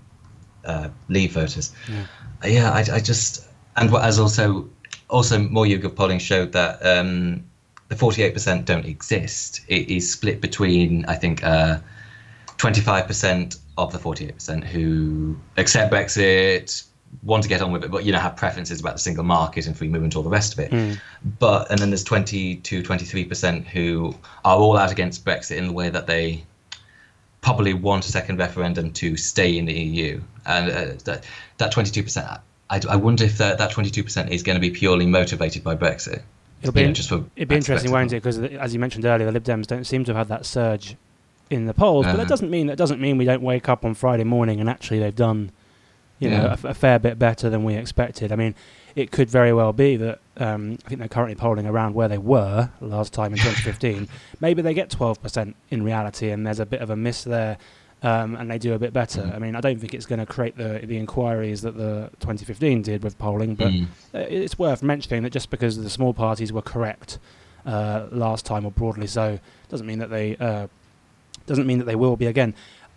uh, 0.64 0.88
Leave 1.08 1.32
voters. 1.32 1.72
Yeah, 1.88 2.06
yeah 2.44 2.70
I, 2.70 2.96
I, 2.96 3.00
just 3.00 3.46
and 3.76 3.90
what 3.90 4.04
as 4.04 4.18
also 4.18 4.68
also 5.08 5.38
more 5.38 5.64
YouGov 5.64 5.96
polling 5.96 6.18
showed 6.18 6.52
that 6.52 6.84
um, 6.84 7.44
the 7.88 7.94
48% 7.94 8.64
don't 8.64 8.86
exist. 8.86 9.60
It 9.68 9.88
is 9.88 10.10
split 10.10 10.40
between 10.40 11.04
I 11.06 11.14
think 11.14 11.44
uh, 11.44 11.78
25% 12.58 13.58
of 13.76 13.92
the 13.92 13.98
48% 13.98 14.64
who 14.64 15.36
accept 15.56 15.92
Brexit, 15.92 16.84
want 17.22 17.42
to 17.42 17.48
get 17.48 17.62
on 17.62 17.72
with 17.72 17.84
it, 17.84 17.90
but 17.90 18.04
you 18.04 18.12
know 18.12 18.18
have 18.18 18.36
preferences 18.36 18.80
about 18.80 18.94
the 18.94 18.98
single 18.98 19.24
market 19.24 19.66
and 19.66 19.76
free 19.76 19.88
movement, 19.88 20.16
all 20.16 20.22
the 20.22 20.30
rest 20.30 20.52
of 20.52 20.58
it. 20.58 20.70
Mm. 20.70 20.98
But 21.38 21.70
and 21.70 21.78
then 21.78 21.90
there's 21.90 22.04
20 22.04 22.56
to 22.56 22.82
23 22.82 23.24
percent 23.24 23.66
who 23.66 24.14
are 24.44 24.56
all 24.56 24.76
out 24.76 24.90
against 24.90 25.24
Brexit 25.24 25.56
in 25.56 25.68
the 25.68 25.72
way 25.72 25.90
that 25.90 26.06
they 26.06 26.44
probably 27.44 27.74
want 27.74 28.06
a 28.06 28.10
second 28.10 28.38
referendum 28.38 28.90
to 28.90 29.18
stay 29.18 29.58
in 29.58 29.66
the 29.66 29.74
EU, 29.74 30.20
and 30.46 30.70
uh, 30.70 30.94
that 31.04 31.24
that 31.58 31.70
22 31.70 32.02
percent. 32.02 32.26
I, 32.70 32.80
I 32.88 32.96
wonder 32.96 33.24
if 33.24 33.36
that, 33.38 33.58
that 33.58 33.72
22% 33.72 34.30
is 34.30 34.42
going 34.42 34.56
to 34.56 34.60
be 34.60 34.70
purely 34.70 35.04
motivated 35.04 35.62
by 35.62 35.76
Brexit. 35.76 36.22
It'll 36.62 36.72
be, 36.72 36.90
just 36.92 37.10
for 37.10 37.22
it'd 37.36 37.48
be 37.48 37.56
interesting, 37.56 37.92
won't 37.92 38.10
it? 38.14 38.22
Because 38.22 38.38
as 38.38 38.72
you 38.72 38.80
mentioned 38.80 39.04
earlier, 39.04 39.26
the 39.26 39.32
Lib 39.32 39.44
Dems 39.44 39.66
don't 39.66 39.84
seem 39.84 40.02
to 40.04 40.14
have 40.14 40.16
had 40.16 40.28
that 40.28 40.46
surge 40.46 40.96
in 41.50 41.66
the 41.66 41.74
polls, 41.74 42.06
uh, 42.06 42.12
but 42.12 42.16
that 42.16 42.22
uh-huh. 42.22 42.28
doesn't 42.30 42.50
mean 42.50 42.68
that 42.68 42.78
doesn't 42.78 43.00
mean 43.00 43.18
we 43.18 43.26
don't 43.26 43.42
wake 43.42 43.68
up 43.68 43.84
on 43.84 43.92
Friday 43.92 44.24
morning 44.24 44.60
and 44.60 44.70
actually 44.70 44.98
they've 44.98 45.14
done, 45.14 45.52
you 46.18 46.30
yeah. 46.30 46.38
know, 46.38 46.56
a, 46.64 46.68
a, 46.68 46.74
fair 46.74 46.98
bit 46.98 47.18
better 47.18 47.50
than 47.50 47.62
we 47.62 47.74
expected. 47.74 48.32
I 48.32 48.36
mean, 48.36 48.54
it 48.96 49.10
could 49.10 49.28
very 49.28 49.52
well 49.52 49.72
be 49.72 49.96
that 49.96 50.20
um, 50.36 50.78
I 50.84 50.88
think 50.88 50.98
they're 51.00 51.08
currently 51.08 51.34
polling 51.34 51.66
around 51.66 51.94
where 51.94 52.08
they 52.08 52.18
were 52.18 52.70
last 52.80 53.12
time 53.12 53.32
in 53.32 53.38
2015. 53.38 54.08
Maybe 54.40 54.62
they 54.62 54.74
get 54.74 54.90
12% 54.90 55.54
in 55.70 55.82
reality, 55.82 56.30
and 56.30 56.46
there's 56.46 56.60
a 56.60 56.66
bit 56.66 56.80
of 56.80 56.90
a 56.90 56.96
miss 56.96 57.24
there, 57.24 57.58
um, 58.02 58.36
and 58.36 58.50
they 58.50 58.58
do 58.58 58.74
a 58.74 58.78
bit 58.78 58.92
better. 58.92 59.22
Mm. 59.22 59.34
I 59.34 59.38
mean, 59.38 59.56
I 59.56 59.60
don't 59.60 59.80
think 59.80 59.94
it's 59.94 60.06
going 60.06 60.20
to 60.20 60.26
create 60.26 60.56
the 60.56 60.80
the 60.84 60.96
inquiries 60.96 61.62
that 61.62 61.76
the 61.76 62.10
2015 62.20 62.82
did 62.82 63.02
with 63.02 63.18
polling, 63.18 63.54
but 63.54 63.72
mm. 63.72 63.86
it's 64.12 64.58
worth 64.58 64.82
mentioning 64.82 65.22
that 65.24 65.30
just 65.30 65.50
because 65.50 65.76
the 65.76 65.90
small 65.90 66.14
parties 66.14 66.52
were 66.52 66.62
correct 66.62 67.18
uh, 67.66 68.06
last 68.10 68.44
time, 68.46 68.64
or 68.64 68.70
broadly 68.70 69.06
so, 69.06 69.38
doesn't 69.68 69.86
mean 69.86 69.98
that 69.98 70.10
they 70.10 70.36
uh, 70.36 70.66
doesn't 71.46 71.66
mean 71.66 71.78
that 71.78 71.84
they 71.86 71.96
will 71.96 72.16
be 72.16 72.26
again. 72.26 72.54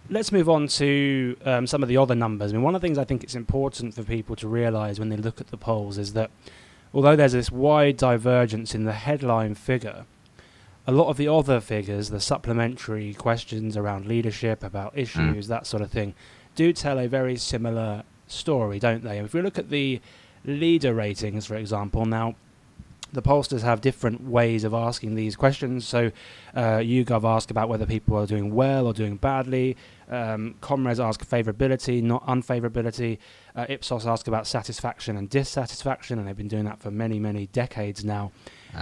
Let's 0.10 0.32
move 0.32 0.48
on 0.48 0.68
to 0.68 1.36
um, 1.44 1.68
some 1.68 1.84
of 1.84 1.90
the 1.90 1.98
other 1.98 2.16
numbers. 2.16 2.52
I 2.52 2.56
mean, 2.56 2.64
one 2.64 2.76
of 2.76 2.82
the 2.82 2.86
things 2.88 2.98
I 2.98 3.04
think 3.04 3.24
it's 3.24 3.36
important 3.36 3.94
for 3.94 4.04
people 4.04 4.38
to 4.38 4.48
realise 4.48 5.00
when 5.00 5.10
they 5.10 5.18
look 5.18 5.42
at 5.42 5.48
the 5.48 5.58
polls 5.58 5.98
is 5.98 6.14
that 6.14 6.32
although 6.94 7.18
there's 7.18 7.34
this 7.34 7.52
wide 7.52 7.98
divergence 7.98 8.74
in 8.74 8.86
the 8.86 8.94
headline 8.94 9.54
figure, 9.54 10.06
a 10.86 10.94
lot 10.94 11.10
of 11.10 11.18
the 11.18 11.28
other 11.28 11.60
figures, 11.60 12.10
the 12.10 12.22
supplementary 12.22 13.14
questions 13.16 13.76
around 13.76 14.06
leadership, 14.06 14.64
about 14.64 14.94
hmm. 14.94 15.00
issues, 15.00 15.46
mm. 15.46 15.50
that 15.50 15.68
sort 15.68 15.84
of 15.84 15.92
thing, 15.92 16.16
do 16.56 16.72
tell 16.72 16.98
a 16.98 17.08
very 17.08 17.36
similar 17.36 18.04
story, 18.28 18.80
don't 18.80 19.04
they? 19.04 19.20
If 19.20 19.34
we 19.34 19.42
look 19.42 19.60
at 19.60 19.70
the 19.70 20.00
leader 20.46 20.94
ratings, 20.94 21.46
for 21.46 21.56
example, 21.56 22.06
now 22.06 22.36
the 23.14 23.22
pollsters 23.22 23.62
have 23.62 23.82
different 23.82 24.24
ways 24.24 24.64
of 24.64 24.74
asking 24.74 25.16
these 25.16 25.36
questions. 25.36 25.88
So, 25.88 26.12
uh, 26.56 26.78
YouGov 26.78 27.24
ask 27.24 27.52
about 27.52 27.70
whether 27.70 27.86
people 27.86 28.18
are 28.18 28.26
doing 28.26 28.54
well 28.54 28.86
or 28.86 28.94
doing 28.94 29.18
badly. 29.18 29.78
Um, 30.10 30.56
Comres 30.62 31.00
ask 31.00 31.28
favourability, 31.28 32.02
not 32.02 32.26
unfavourability. 32.26 33.18
Uh, 33.56 33.66
Ipsos 33.68 34.08
ask 34.08 34.28
about 34.28 34.48
satisfaction 34.48 35.18
and 35.18 35.30
dissatisfaction, 35.30 36.18
and 36.18 36.28
they've 36.28 36.38
been 36.38 36.48
doing 36.48 36.66
that 36.66 36.80
for 36.80 36.92
many, 36.92 37.20
many 37.20 37.48
decades 37.48 38.06
now. 38.06 38.32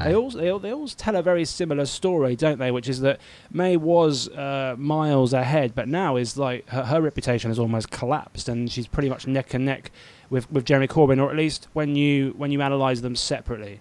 They 0.04 0.14
all, 0.14 0.30
they 0.30 0.50
all 0.50 0.60
they 0.60 0.74
all 0.74 0.88
tell 0.88 1.16
a 1.16 1.22
very 1.22 1.46
similar 1.46 1.86
story, 1.86 2.36
don't 2.36 2.60
they? 2.60 2.70
Which 2.70 2.90
is 2.90 3.00
that 3.02 3.22
May 3.52 3.78
was 3.78 4.28
uh, 4.30 4.76
miles 4.78 5.32
ahead, 5.32 5.74
but 5.74 5.88
now 5.88 6.18
is 6.18 6.38
like 6.38 6.68
her, 6.70 6.84
her 6.84 7.02
reputation 7.02 7.50
has 7.50 7.60
almost 7.60 7.92
collapsed, 7.92 8.50
and 8.50 8.70
she's 8.70 8.88
pretty 8.88 9.10
much 9.10 9.26
neck 9.26 9.54
and 9.54 9.66
neck 9.66 9.92
with, 10.30 10.52
with 10.52 10.66
Jeremy 10.66 10.88
Corbyn, 10.88 11.22
or 11.22 11.30
at 11.30 11.38
least 11.38 11.68
when 11.74 11.96
you 11.96 12.34
when 12.36 12.52
you 12.52 12.62
analyse 12.62 13.02
them 13.02 13.16
separately. 13.16 13.80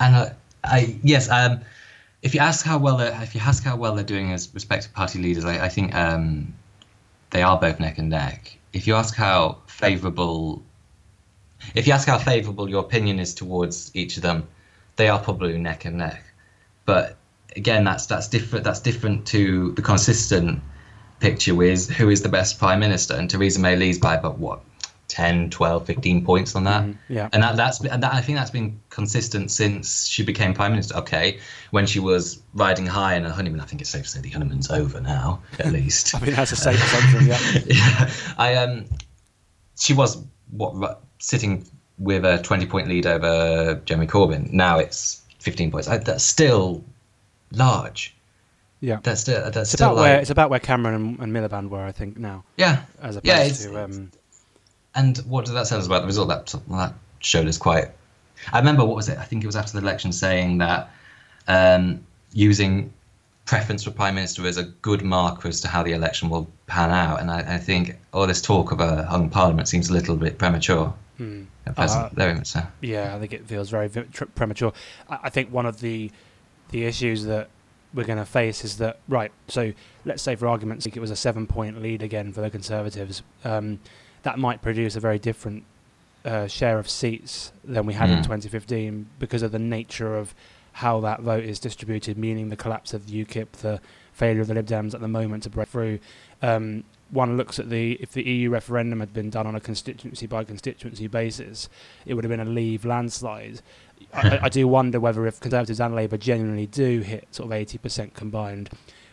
And 0.00 0.16
uh, 0.16 0.30
I 0.64 0.98
yes, 1.04 1.30
um, 1.30 1.60
if 2.22 2.34
you 2.34 2.40
ask 2.40 2.64
how 2.64 2.78
well 2.78 3.00
if 3.00 3.34
you 3.34 3.40
ask 3.40 3.64
how 3.64 3.76
well 3.76 3.94
they're 3.94 4.04
doing 4.04 4.32
as 4.32 4.52
respective 4.52 4.92
party 4.92 5.18
leaders, 5.18 5.44
I, 5.44 5.64
I 5.64 5.68
think 5.68 5.94
um, 5.94 6.54
they 7.30 7.42
are 7.42 7.58
both 7.58 7.80
neck 7.80 7.98
and 7.98 8.10
neck. 8.10 8.58
If 8.72 8.86
you 8.86 8.94
ask 8.94 9.14
how 9.14 9.58
favourable, 9.66 10.62
if 11.74 11.86
you 11.86 11.92
ask 11.92 12.06
how 12.06 12.18
favourable 12.18 12.68
your 12.68 12.80
opinion 12.80 13.18
is 13.18 13.34
towards 13.34 13.90
each 13.94 14.16
of 14.16 14.22
them, 14.22 14.46
they 14.96 15.08
are 15.08 15.18
probably 15.18 15.56
neck 15.58 15.86
and 15.86 15.96
neck. 15.96 16.22
But 16.84 17.16
again, 17.56 17.84
that's 17.84 18.06
that's 18.06 18.28
different. 18.28 18.64
That's 18.64 18.80
different 18.80 19.26
to 19.28 19.72
the 19.72 19.82
consistent 19.82 20.62
picture 21.20 21.54
with 21.54 21.90
who 21.90 22.10
is 22.10 22.22
the 22.22 22.28
best 22.28 22.58
prime 22.58 22.80
minister. 22.80 23.14
And 23.14 23.30
Theresa 23.30 23.60
May 23.60 23.76
leads 23.76 23.98
by 23.98 24.14
about 24.14 24.38
what 24.38 24.60
10, 25.10 25.50
12, 25.50 25.86
15 25.86 26.24
points 26.24 26.54
on 26.54 26.64
that. 26.64 26.82
Mm-hmm. 26.82 27.12
Yeah. 27.12 27.28
And 27.32 27.42
that, 27.42 27.56
that's 27.56 27.80
and 27.84 28.02
that, 28.02 28.14
I 28.14 28.20
think 28.20 28.38
that's 28.38 28.50
been 28.50 28.80
consistent 28.90 29.50
since 29.50 30.06
she 30.06 30.22
became 30.22 30.54
prime 30.54 30.70
minister. 30.70 30.96
Okay, 30.98 31.40
when 31.72 31.86
she 31.86 31.98
was 31.98 32.40
riding 32.54 32.86
high 32.86 33.16
in 33.16 33.26
a 33.26 33.30
honeymoon, 33.30 33.60
I 33.60 33.64
think 33.64 33.82
it's 33.82 33.90
safe 33.90 34.04
to 34.04 34.08
say 34.08 34.20
the 34.20 34.30
honeymoon's 34.30 34.70
over 34.70 35.00
now, 35.00 35.42
at 35.58 35.72
least. 35.72 36.14
I 36.14 36.20
think 36.20 36.36
that's 36.36 36.52
a 36.52 36.56
safe 36.56 36.82
assumption. 36.82 37.26
Yeah. 37.26 37.60
yeah. 37.66 38.10
I 38.38 38.54
um, 38.54 38.84
she 39.78 39.94
was 39.94 40.22
what 40.50 41.02
sitting 41.18 41.66
with 41.98 42.24
a 42.24 42.38
20 42.38 42.66
point 42.66 42.88
lead 42.88 43.06
over 43.06 43.82
Jeremy 43.84 44.06
Corbyn. 44.06 44.52
Now 44.52 44.78
it's 44.78 45.22
15 45.40 45.72
points. 45.72 45.88
I, 45.88 45.98
that's 45.98 46.24
still 46.24 46.84
large. 47.52 48.14
Yeah, 48.80 49.00
that's 49.02 49.20
still 49.20 49.42
that's 49.42 49.56
it's 49.56 49.70
still 49.72 49.88
about 49.88 49.96
like, 49.96 50.04
where 50.04 50.20
it's 50.20 50.30
about 50.30 50.48
where 50.48 50.60
Cameron 50.60 50.94
and, 50.94 51.20
and 51.20 51.32
Miliband 51.32 51.68
were, 51.68 51.84
I 51.84 51.92
think, 51.92 52.16
now. 52.16 52.44
Yeah, 52.56 52.84
as 53.02 53.16
opposed 53.16 53.64
yeah, 53.64 53.70
to 53.70 53.84
um, 53.84 54.10
and 54.94 55.18
what 55.18 55.46
did 55.46 55.52
that 55.52 55.66
tell 55.66 55.78
us 55.78 55.86
about 55.86 56.00
the 56.02 56.06
result? 56.06 56.28
That 56.28 56.54
that 56.68 56.94
showed 57.20 57.46
us 57.46 57.58
quite. 57.58 57.88
I 58.52 58.58
remember 58.58 58.84
what 58.84 58.96
was 58.96 59.08
it? 59.08 59.18
I 59.18 59.24
think 59.24 59.44
it 59.44 59.46
was 59.46 59.56
after 59.56 59.72
the 59.72 59.86
election 59.86 60.12
saying 60.12 60.58
that 60.58 60.90
um, 61.46 62.04
using 62.32 62.92
preference 63.44 63.84
for 63.84 63.90
prime 63.90 64.14
minister 64.14 64.46
is 64.46 64.56
a 64.56 64.64
good 64.64 65.02
marker 65.02 65.48
as 65.48 65.60
to 65.60 65.68
how 65.68 65.82
the 65.82 65.92
election 65.92 66.28
will 66.28 66.48
pan 66.66 66.90
out. 66.90 67.20
And 67.20 67.30
I, 67.30 67.56
I 67.56 67.58
think 67.58 67.96
all 68.12 68.26
this 68.26 68.40
talk 68.40 68.72
of 68.72 68.80
a 68.80 69.04
hung 69.04 69.28
parliament 69.28 69.68
seems 69.68 69.90
a 69.90 69.92
little 69.92 70.16
bit 70.16 70.38
premature. 70.38 70.94
Hmm. 71.16 71.44
Uh, 71.76 72.08
very 72.14 72.34
much 72.34 72.46
so. 72.46 72.62
Yeah, 72.80 73.14
I 73.14 73.18
think 73.18 73.32
it 73.32 73.46
feels 73.46 73.68
very 73.70 73.88
tr- 73.88 74.24
premature. 74.34 74.72
I, 75.08 75.18
I 75.24 75.30
think 75.30 75.52
one 75.52 75.66
of 75.66 75.80
the 75.80 76.10
the 76.70 76.84
issues 76.84 77.24
that 77.24 77.48
we're 77.92 78.04
going 78.04 78.18
to 78.18 78.24
face 78.24 78.64
is 78.64 78.78
that 78.78 79.00
right. 79.08 79.32
So 79.48 79.72
let's 80.04 80.22
say, 80.22 80.36
for 80.36 80.46
argument's 80.46 80.84
sake, 80.84 80.96
it 80.96 81.00
was 81.00 81.10
a 81.10 81.16
seven-point 81.16 81.82
lead 81.82 82.02
again 82.02 82.32
for 82.32 82.40
the 82.40 82.50
Conservatives. 82.50 83.22
Um, 83.44 83.80
that 84.22 84.38
might 84.38 84.62
produce 84.62 84.96
a 84.96 85.00
very 85.00 85.18
different 85.18 85.64
uh, 86.24 86.46
share 86.46 86.78
of 86.78 86.88
seats 86.88 87.52
than 87.64 87.86
we 87.86 87.94
had 87.94 88.10
mm. 88.10 88.18
in 88.18 88.22
2015 88.22 89.06
because 89.18 89.42
of 89.42 89.52
the 89.52 89.58
nature 89.58 90.16
of 90.16 90.34
how 90.72 91.00
that 91.00 91.20
vote 91.20 91.44
is 91.44 91.58
distributed, 91.58 92.16
meaning 92.16 92.48
the 92.48 92.56
collapse 92.56 92.94
of 92.94 93.06
the 93.06 93.24
UKIP, 93.24 93.52
the 93.52 93.80
failure 94.12 94.40
of 94.40 94.46
the 94.46 94.54
Lib 94.54 94.66
Dems 94.66 94.94
at 94.94 95.00
the 95.00 95.08
moment 95.08 95.42
to 95.44 95.50
break 95.50 95.68
through. 95.68 95.98
Um, 96.42 96.84
one 97.10 97.36
looks 97.36 97.58
at 97.58 97.70
the 97.70 97.92
if 97.94 98.12
the 98.12 98.22
EU 98.22 98.50
referendum 98.50 99.00
had 99.00 99.12
been 99.12 99.30
done 99.30 99.46
on 99.46 99.56
a 99.56 99.60
constituency 99.60 100.26
by 100.26 100.44
constituency 100.44 101.06
basis, 101.08 101.68
it 102.06 102.14
would 102.14 102.24
have 102.24 102.30
been 102.30 102.40
a 102.40 102.44
Leave 102.44 102.84
landslide. 102.84 103.62
I, 104.14 104.38
I, 104.42 104.48
do 104.48 104.66
wonder 104.68 105.00
whether 105.00 105.26
if 105.26 105.40
Conservatives 105.40 105.80
and 105.80 105.94
Labour 105.94 106.16
genuinely 106.16 106.66
do 106.66 107.00
hit 107.00 107.26
sort 107.32 107.46
of 107.46 107.52
eighty 107.52 107.78
percent 107.78 108.14
combined, 108.14 108.70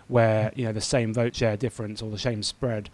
where 0.08 0.52
you 0.56 0.66
know 0.66 0.74
the 0.74 0.82
same 0.82 1.14
vote 1.14 1.36
share 1.36 1.58
difference 1.58 2.02
or 2.02 2.12
the 2.12 2.20
same 2.20 2.44
spread, 2.44 2.90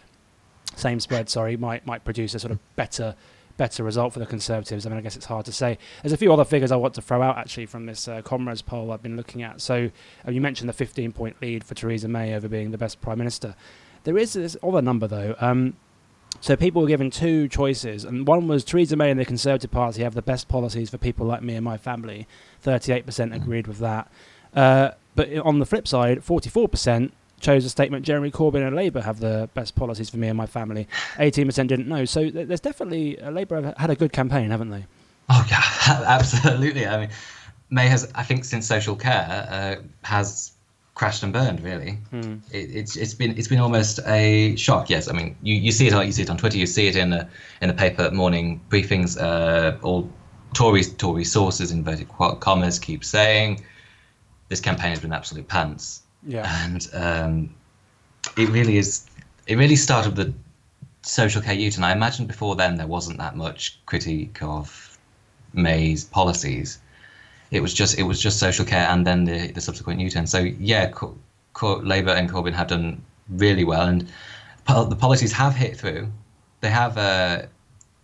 same 0.75 0.99
spread, 0.99 1.29
sorry, 1.29 1.57
might 1.57 1.85
might 1.85 2.03
produce 2.03 2.33
a 2.35 2.39
sort 2.39 2.51
of 2.51 2.59
better 2.75 3.15
better 3.57 3.83
result 3.83 4.13
for 4.13 4.19
the 4.19 4.25
Conservatives. 4.25 4.85
I 4.85 4.89
mean, 4.89 4.97
I 4.97 5.01
guess 5.01 5.15
it's 5.15 5.27
hard 5.27 5.45
to 5.45 5.51
say. 5.51 5.77
There's 6.01 6.13
a 6.13 6.17
few 6.17 6.33
other 6.33 6.45
figures 6.45 6.71
I 6.71 6.75
want 6.75 6.95
to 6.95 7.01
throw 7.01 7.21
out 7.21 7.37
actually 7.37 7.67
from 7.67 7.85
this 7.85 8.07
uh, 8.07 8.21
ComRes 8.21 8.65
poll 8.65 8.91
I've 8.91 9.03
been 9.03 9.15
looking 9.15 9.43
at. 9.43 9.61
So 9.61 9.91
uh, 10.27 10.31
you 10.31 10.41
mentioned 10.41 10.69
the 10.69 10.73
15 10.73 11.11
point 11.11 11.41
lead 11.41 11.63
for 11.63 11.75
Theresa 11.75 12.07
May 12.07 12.33
over 12.33 12.47
being 12.47 12.71
the 12.71 12.77
best 12.77 13.01
Prime 13.01 13.17
Minister. 13.17 13.55
There 14.03 14.17
is 14.17 14.33
this 14.33 14.57
other 14.63 14.81
number 14.81 15.07
though. 15.07 15.35
Um, 15.39 15.75
so 16.41 16.55
people 16.55 16.81
were 16.81 16.87
given 16.87 17.11
two 17.11 17.47
choices, 17.47 18.03
and 18.03 18.27
one 18.27 18.47
was 18.47 18.63
Theresa 18.63 18.95
May 18.95 19.11
and 19.11 19.19
the 19.19 19.25
Conservative 19.25 19.71
Party 19.71 20.03
have 20.03 20.15
the 20.15 20.21
best 20.21 20.47
policies 20.47 20.89
for 20.89 20.97
people 20.97 21.25
like 21.25 21.43
me 21.43 21.55
and 21.55 21.63
my 21.63 21.77
family. 21.77 22.27
38% 22.65 23.35
agreed 23.35 23.67
with 23.67 23.77
that. 23.77 24.11
Uh, 24.53 24.91
but 25.15 25.31
on 25.37 25.59
the 25.59 25.65
flip 25.65 25.87
side, 25.87 26.19
44% 26.19 27.11
chose 27.43 27.65
a 27.65 27.69
statement 27.69 28.05
Jeremy 28.05 28.31
Corbyn 28.31 28.65
and 28.65 28.75
Labour 28.75 29.01
have 29.01 29.19
the 29.19 29.49
best 29.53 29.75
policies 29.75 30.09
for 30.09 30.17
me 30.17 30.27
and 30.27 30.37
my 30.37 30.45
family. 30.47 30.87
18% 31.17 31.67
didn't 31.67 31.87
know. 31.87 32.05
So 32.05 32.29
there's 32.29 32.59
definitely 32.59 33.19
uh, 33.19 33.29
Labour 33.29 33.61
have 33.61 33.77
had 33.77 33.89
a 33.89 33.95
good 33.95 34.13
campaign, 34.13 34.49
haven't 34.49 34.69
they? 34.69 34.85
Oh 35.29 35.45
yeah, 35.49 35.61
absolutely. 36.07 36.87
I 36.87 37.01
mean, 37.01 37.09
May 37.69 37.87
has, 37.87 38.11
I 38.15 38.23
think, 38.23 38.45
since 38.45 38.67
social 38.67 38.95
care 38.95 39.47
uh, 39.49 39.83
has 40.03 40.53
crashed 40.95 41.23
and 41.23 41.33
burned. 41.33 41.61
Really, 41.61 41.99
hmm. 42.09 42.35
it, 42.51 42.75
it's 42.75 42.95
it's 42.95 43.13
been 43.13 43.37
it's 43.37 43.47
been 43.47 43.59
almost 43.59 43.99
a 44.05 44.55
shock. 44.55 44.89
Yes, 44.89 45.07
I 45.09 45.13
mean, 45.13 45.35
you, 45.41 45.55
you 45.55 45.71
see 45.71 45.87
it 45.87 45.93
on 45.93 46.05
you 46.05 46.11
see 46.11 46.23
it 46.23 46.29
on 46.29 46.37
Twitter, 46.37 46.57
you 46.57 46.65
see 46.65 46.87
it 46.87 46.95
in 46.95 47.11
the 47.11 47.27
in 47.61 47.67
the 47.67 47.73
paper 47.73 48.11
morning 48.11 48.61
briefings. 48.69 49.19
Uh, 49.19 49.77
all 49.81 50.09
Tory 50.53 50.83
Tory 50.83 51.23
sources, 51.23 51.71
inverted 51.71 52.07
commas, 52.39 52.79
keep 52.79 53.03
saying 53.03 53.63
this 54.49 54.59
campaign 54.59 54.91
has 54.91 54.99
been 54.99 55.13
absolute 55.13 55.47
pants. 55.47 56.02
Yeah. 56.25 56.65
And 56.65 56.89
um, 56.93 57.55
it 58.37 58.49
really 58.49 58.77
is. 58.77 59.05
It 59.47 59.57
really 59.57 59.75
started 59.75 60.17
with 60.17 60.27
the 60.27 60.33
social 61.01 61.41
care 61.41 61.53
youth, 61.53 61.75
and 61.75 61.85
I 61.85 61.91
imagine 61.91 62.25
before 62.25 62.55
then 62.55 62.77
there 62.77 62.87
wasn't 62.87 63.17
that 63.17 63.35
much 63.35 63.77
critique 63.85 64.41
of 64.41 64.97
May's 65.53 66.05
policies. 66.05 66.79
It 67.51 67.61
was 67.61 67.73
just 67.73 67.99
it 67.99 68.03
was 68.03 68.21
just 68.21 68.39
social 68.39 68.65
care, 68.65 68.87
and 68.89 69.05
then 69.05 69.25
the 69.25 69.51
the 69.51 69.61
subsequent 69.61 69.99
U-turn. 69.99 70.27
So 70.27 70.39
yeah, 70.39 70.89
Co- 70.89 71.17
Co- 71.53 71.77
Labour 71.79 72.11
and 72.11 72.29
Corbyn 72.29 72.53
have 72.53 72.67
done 72.67 73.01
really 73.29 73.63
well, 73.63 73.87
and 73.87 74.07
po- 74.65 74.85
the 74.85 74.95
policies 74.95 75.31
have 75.33 75.55
hit 75.55 75.77
through. 75.77 76.11
They 76.61 76.69
have. 76.69 76.97
Uh, 76.97 77.43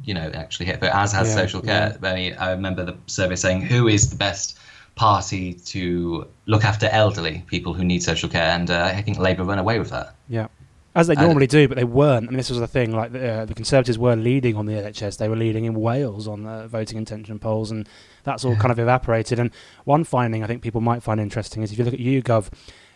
you 0.06 0.14
know, 0.14 0.32
actually 0.34 0.66
hit 0.66 0.80
through, 0.80 0.88
as 0.88 1.12
has 1.12 1.28
yeah, 1.28 1.36
social 1.36 1.62
care. 1.62 1.98
Yeah. 2.02 2.10
I, 2.10 2.16
mean, 2.16 2.34
I 2.40 2.52
remember 2.52 2.86
the 2.86 2.96
survey 3.08 3.36
saying, 3.36 3.64
"Who 3.64 3.90
is 3.90 4.10
the 4.10 4.16
best 4.16 4.58
party 5.00 5.54
to 5.54 6.28
look 6.46 6.66
after 6.66 6.88
elderly 6.88 7.42
people 7.48 7.74
who 7.74 7.86
need 7.86 8.04
social 8.04 8.28
care, 8.28 8.52
and 8.52 8.70
uh, 8.70 8.92
I 8.94 9.02
think 9.02 9.18
Labour 9.18 9.46
ran 9.46 9.58
away 9.58 9.80
with 9.80 9.90
that. 9.92 10.14
Yeah. 10.28 10.48
As 10.94 11.08
they 11.08 11.16
normally 11.16 11.48
do, 11.48 11.68
but 11.70 11.78
they 11.78 11.86
weren't. 11.86 12.28
I 12.28 12.32
mean, 12.32 12.38
this 12.38 12.50
was 12.50 12.60
the 12.60 12.68
thing. 12.68 12.92
Like 12.92 13.14
the, 13.14 13.30
uh, 13.30 13.46
the 13.46 13.54
Conservatives 13.54 13.98
were 13.98 14.18
leading 14.18 14.58
on 14.58 14.66
the 14.66 14.74
NHS; 14.74 15.18
they 15.18 15.30
were 15.30 15.36
leading 15.36 15.64
in 15.64 15.74
Wales 15.74 16.28
on 16.28 16.44
the 16.44 16.68
voting 16.68 16.98
intention 16.98 17.40
polls, 17.40 17.72
and 17.72 17.88
that's 18.24 18.44
all 18.44 18.54
yeah. 18.54 18.60
kind 18.60 18.72
of 18.72 18.80
evaporated. 18.80 19.40
And 19.40 19.52
one 19.86 20.04
finding 20.04 20.44
I 20.44 20.48
think 20.48 20.62
people 20.62 20.82
might 20.82 21.02
find 21.02 21.22
interesting 21.22 21.64
is 21.64 21.72
if 21.72 21.78
you 21.78 21.86
look 21.86 21.94
at 21.94 22.00
YouGov, 22.02 22.50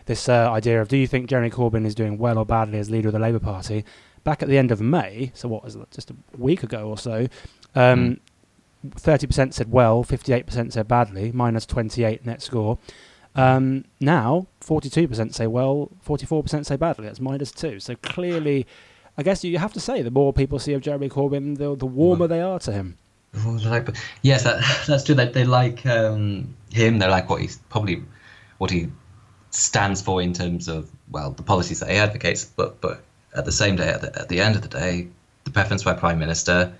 this 0.04 0.28
uh, 0.28 0.50
idea 0.50 0.82
of 0.82 0.88
do 0.88 0.98
you 0.98 1.06
think 1.06 1.30
Jeremy 1.30 1.50
Corbyn 1.50 1.86
is 1.86 1.94
doing 1.94 2.18
well 2.18 2.36
or 2.36 2.44
badly 2.44 2.78
as 2.78 2.90
leader 2.90 3.08
of 3.08 3.14
the 3.14 3.20
Labour 3.20 3.38
Party? 3.38 3.84
Back 4.24 4.42
at 4.42 4.48
the 4.48 4.58
end 4.58 4.70
of 4.70 4.80
May, 4.80 5.30
so 5.32 5.48
what 5.48 5.64
was 5.64 5.76
it, 5.76 5.90
just 5.90 6.10
a 6.10 6.16
week 6.36 6.62
ago 6.62 6.88
or 6.88 6.98
so, 6.98 7.28
um, 7.74 8.16
mm. 8.16 8.20
30% 8.90 9.54
said 9.54 9.70
well, 9.70 10.04
58% 10.04 10.72
said 10.72 10.88
badly, 10.88 11.32
minus 11.32 11.66
28 11.66 12.24
net 12.24 12.42
score. 12.42 12.78
Um, 13.34 13.84
now, 14.00 14.46
42% 14.60 15.34
say 15.34 15.46
well, 15.46 15.90
44% 16.06 16.66
say 16.66 16.76
badly. 16.76 17.06
That's 17.06 17.20
minus 17.20 17.50
two. 17.50 17.80
So 17.80 17.96
clearly, 17.96 18.66
I 19.18 19.22
guess 19.22 19.42
you 19.44 19.58
have 19.58 19.72
to 19.72 19.80
say 19.80 20.02
the 20.02 20.10
more 20.10 20.32
people 20.32 20.58
see 20.58 20.72
of 20.72 20.82
Jeremy 20.82 21.08
Corbyn, 21.08 21.58
the, 21.58 21.74
the 21.74 21.86
warmer 21.86 22.26
they 22.26 22.40
are 22.40 22.58
to 22.60 22.72
him. 22.72 22.96
yes, 24.22 24.44
that, 24.44 24.62
that's 24.86 25.04
true. 25.04 25.14
They, 25.14 25.28
they 25.28 25.44
like 25.44 25.84
um, 25.86 26.54
him. 26.70 26.98
They 26.98 27.08
like 27.08 27.28
what 27.28 27.40
he's 27.40 27.56
probably 27.68 28.02
what 28.58 28.70
he 28.70 28.88
stands 29.50 30.00
for 30.02 30.20
in 30.22 30.32
terms 30.32 30.68
of 30.68 30.90
well 31.10 31.30
the 31.30 31.42
policies 31.42 31.80
that 31.80 31.90
he 31.90 31.96
advocates. 31.96 32.44
But 32.44 32.80
but 32.80 33.02
at 33.34 33.44
the 33.44 33.52
same 33.52 33.74
day, 33.76 33.88
at 33.88 34.00
the, 34.00 34.18
at 34.18 34.28
the 34.28 34.40
end 34.40 34.54
of 34.54 34.62
the 34.62 34.68
day, 34.68 35.08
the 35.42 35.50
preference 35.50 35.82
by 35.82 35.94
prime 35.94 36.18
minister, 36.18 36.72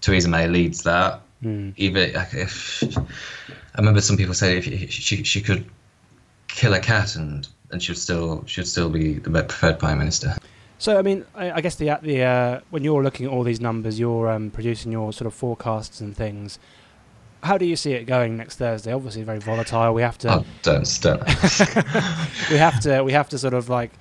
Theresa 0.00 0.28
May 0.28 0.48
leads 0.48 0.82
that. 0.82 1.22
Mm. 1.44 1.72
Even 1.76 2.10
if 2.14 2.98
I 3.74 3.78
remember 3.78 4.00
some 4.00 4.16
people 4.16 4.34
say 4.34 4.58
if 4.58 4.90
she 4.90 5.24
she 5.24 5.40
could 5.40 5.64
kill 6.48 6.74
a 6.74 6.80
cat 6.80 7.16
and 7.16 7.48
and 7.70 7.82
she'd 7.82 7.96
still 7.96 8.44
should 8.46 8.66
still 8.66 8.90
be 8.90 9.14
the 9.14 9.30
preferred 9.30 9.78
prime 9.78 9.98
minister. 9.98 10.34
So 10.78 10.98
I 10.98 11.02
mean, 11.02 11.24
I, 11.34 11.52
I 11.52 11.60
guess 11.60 11.76
the 11.76 11.98
the 12.02 12.22
uh, 12.22 12.60
when 12.70 12.84
you're 12.84 13.02
looking 13.02 13.26
at 13.26 13.32
all 13.32 13.42
these 13.42 13.60
numbers, 13.60 13.98
you're 13.98 14.30
um, 14.30 14.50
producing 14.50 14.92
your 14.92 15.12
sort 15.12 15.26
of 15.26 15.34
forecasts 15.34 16.00
and 16.00 16.16
things. 16.16 16.58
How 17.42 17.56
do 17.56 17.64
you 17.64 17.76
see 17.76 17.92
it 17.92 18.04
going 18.04 18.36
next 18.36 18.56
Thursday? 18.56 18.92
Obviously, 18.92 19.22
very 19.22 19.38
volatile. 19.38 19.94
We 19.94 20.02
have 20.02 20.18
to. 20.18 20.36
Oh, 20.36 20.44
don't 20.62 20.98
don't. 21.02 21.26
we 22.50 22.56
have 22.56 22.80
to. 22.80 23.02
We 23.02 23.12
have 23.12 23.28
to 23.30 23.38
sort 23.38 23.54
of 23.54 23.68
like 23.68 23.92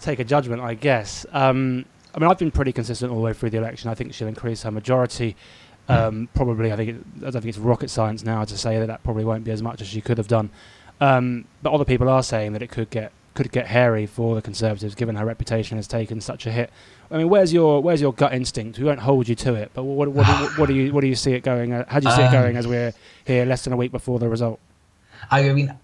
take 0.00 0.18
a 0.18 0.24
judgment, 0.24 0.62
I 0.62 0.74
guess. 0.74 1.26
Um, 1.32 1.84
I 2.14 2.18
mean, 2.18 2.30
I've 2.30 2.38
been 2.38 2.50
pretty 2.50 2.72
consistent 2.72 3.12
all 3.12 3.18
the 3.18 3.24
way 3.24 3.32
through 3.32 3.50
the 3.50 3.58
election. 3.58 3.90
I 3.90 3.94
think 3.94 4.14
she'll 4.14 4.28
increase 4.28 4.62
her 4.62 4.70
majority. 4.70 5.36
Um, 5.88 6.28
probably, 6.34 6.72
I 6.72 6.76
think 6.76 6.90
it, 6.90 6.96
I 7.18 7.30
don't 7.30 7.42
think 7.42 7.46
it's 7.46 7.58
rocket 7.58 7.90
science 7.90 8.22
now 8.22 8.44
to 8.44 8.56
say 8.56 8.78
that 8.78 8.86
that 8.86 9.02
probably 9.02 9.24
won't 9.24 9.44
be 9.44 9.50
as 9.50 9.62
much 9.62 9.80
as 9.80 9.88
she 9.88 10.00
could 10.00 10.18
have 10.18 10.28
done. 10.28 10.50
Um, 11.00 11.46
but 11.62 11.72
other 11.72 11.84
people 11.84 12.08
are 12.08 12.22
saying 12.22 12.52
that 12.52 12.62
it 12.62 12.70
could 12.70 12.90
get 12.90 13.12
could 13.34 13.52
get 13.52 13.66
hairy 13.66 14.06
for 14.06 14.34
the 14.34 14.42
Conservatives, 14.42 14.94
given 14.94 15.16
her 15.16 15.24
reputation 15.24 15.78
has 15.78 15.86
taken 15.86 16.20
such 16.20 16.46
a 16.46 16.52
hit. 16.52 16.70
I 17.10 17.18
mean, 17.18 17.28
where's 17.28 17.52
your 17.52 17.82
where's 17.82 18.00
your 18.00 18.12
gut 18.12 18.34
instinct? 18.34 18.78
We 18.78 18.84
won't 18.84 19.00
hold 19.00 19.28
you 19.28 19.34
to 19.36 19.54
it, 19.54 19.70
but 19.74 19.84
what 19.84 20.08
what, 20.10 20.26
what, 20.26 20.58
what 20.58 20.66
do 20.66 20.74
you 20.74 20.92
what 20.92 21.00
do 21.00 21.06
you 21.06 21.14
see 21.14 21.32
it 21.32 21.42
going? 21.42 21.72
Uh, 21.72 21.84
how 21.88 22.00
do 22.00 22.08
you 22.08 22.14
see 22.14 22.22
um, 22.22 22.28
it 22.28 22.32
going 22.32 22.56
as 22.56 22.66
we're 22.66 22.92
here 23.24 23.44
less 23.44 23.64
than 23.64 23.72
a 23.72 23.76
week 23.76 23.92
before 23.92 24.18
the 24.18 24.28
result? 24.28 24.60
I 25.30 25.48
mean, 25.52 25.74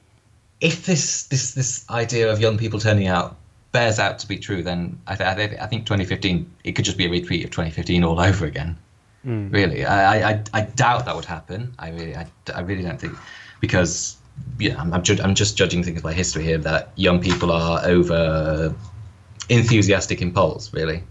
if 0.60 0.86
this 0.86 1.24
this 1.24 1.54
this 1.54 1.88
idea 1.90 2.30
of 2.30 2.40
young 2.40 2.58
people 2.58 2.78
turning 2.78 3.06
out 3.06 3.36
bears 3.72 3.98
out 3.98 4.18
to 4.20 4.28
be 4.28 4.38
true, 4.38 4.62
then 4.62 4.98
I, 5.06 5.16
th- 5.16 5.58
I 5.60 5.66
think 5.66 5.84
2015 5.84 6.50
it 6.64 6.72
could 6.72 6.84
just 6.84 6.96
be 6.96 7.06
a 7.06 7.10
repeat 7.10 7.44
of 7.44 7.50
2015 7.50 8.04
all 8.04 8.20
over 8.20 8.46
again. 8.46 8.78
Mm. 9.26 9.52
Really, 9.52 9.84
I, 9.84 10.30
I 10.30 10.42
I 10.52 10.60
doubt 10.62 11.04
that 11.06 11.16
would 11.16 11.24
happen. 11.24 11.74
I 11.78 11.90
really 11.90 12.14
I, 12.14 12.26
I 12.54 12.60
really 12.60 12.82
don't 12.82 13.00
think 13.00 13.14
because 13.60 14.16
yeah 14.58 14.80
I'm 14.80 14.92
I'm, 14.94 15.02
ju- 15.02 15.18
I'm 15.22 15.34
just 15.34 15.56
judging 15.56 15.82
things 15.82 16.00
by 16.00 16.12
history 16.12 16.44
here 16.44 16.58
that 16.58 16.92
young 16.94 17.20
people 17.20 17.50
are 17.50 17.84
over 17.84 18.72
enthusiastic 19.48 20.22
in 20.22 20.32
polls 20.32 20.72
really, 20.72 21.02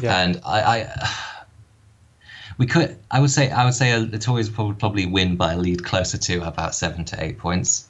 yeah. 0.00 0.20
and 0.20 0.40
I. 0.44 0.60
I 0.60 1.16
we 2.58 2.66
could, 2.66 2.98
I 3.10 3.20
would 3.20 3.30
say, 3.30 3.50
I 3.50 3.64
would 3.64 3.72
say 3.72 4.04
the 4.04 4.18
Tories 4.18 4.54
would 4.58 4.78
probably 4.78 5.06
win 5.06 5.36
by 5.36 5.54
a 5.54 5.58
lead 5.58 5.82
closer 5.82 6.18
to 6.18 6.46
about 6.46 6.74
seven 6.74 7.06
to 7.06 7.24
eight 7.24 7.38
points 7.38 7.88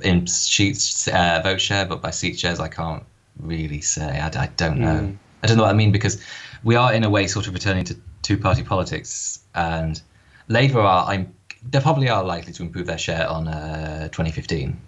in 0.00 0.26
sheets 0.26 1.06
uh, 1.06 1.40
vote 1.44 1.60
share, 1.60 1.86
but 1.86 2.02
by 2.02 2.10
seat 2.10 2.40
shares, 2.40 2.58
I 2.58 2.66
can't 2.66 3.04
really 3.38 3.80
say. 3.80 4.18
I, 4.18 4.26
I 4.26 4.46
don't 4.56 4.78
know. 4.78 5.00
Mm. 5.02 5.16
I 5.44 5.46
don't 5.46 5.56
know 5.56 5.62
what 5.62 5.70
I 5.70 5.76
mean 5.76 5.92
because 5.92 6.20
we 6.64 6.74
are 6.74 6.92
in 6.92 7.04
a 7.04 7.10
way 7.10 7.28
sort 7.28 7.46
of 7.46 7.54
returning 7.54 7.84
to 7.84 7.96
two-party 8.28 8.62
politics, 8.62 9.40
and 9.54 10.02
Labour 10.48 10.80
are 10.80 11.06
I'm 11.08 11.34
they 11.70 11.80
probably 11.80 12.08
are 12.10 12.22
likely 12.22 12.52
to 12.52 12.62
improve 12.62 12.86
their 12.86 12.98
share 12.98 13.26
on 13.26 13.48
uh, 13.48 14.08
2015, 14.08 14.78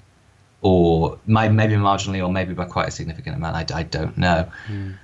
or 0.60 1.18
maybe 1.26 1.74
marginally, 1.74 2.22
or 2.22 2.30
maybe 2.30 2.52
by 2.52 2.66
quite 2.66 2.88
a 2.88 2.90
significant 2.90 3.36
amount. 3.36 3.56
I, 3.56 3.80
I 3.80 3.82
don't 3.82 4.16
know, 4.18 4.48
mm. 4.68 4.94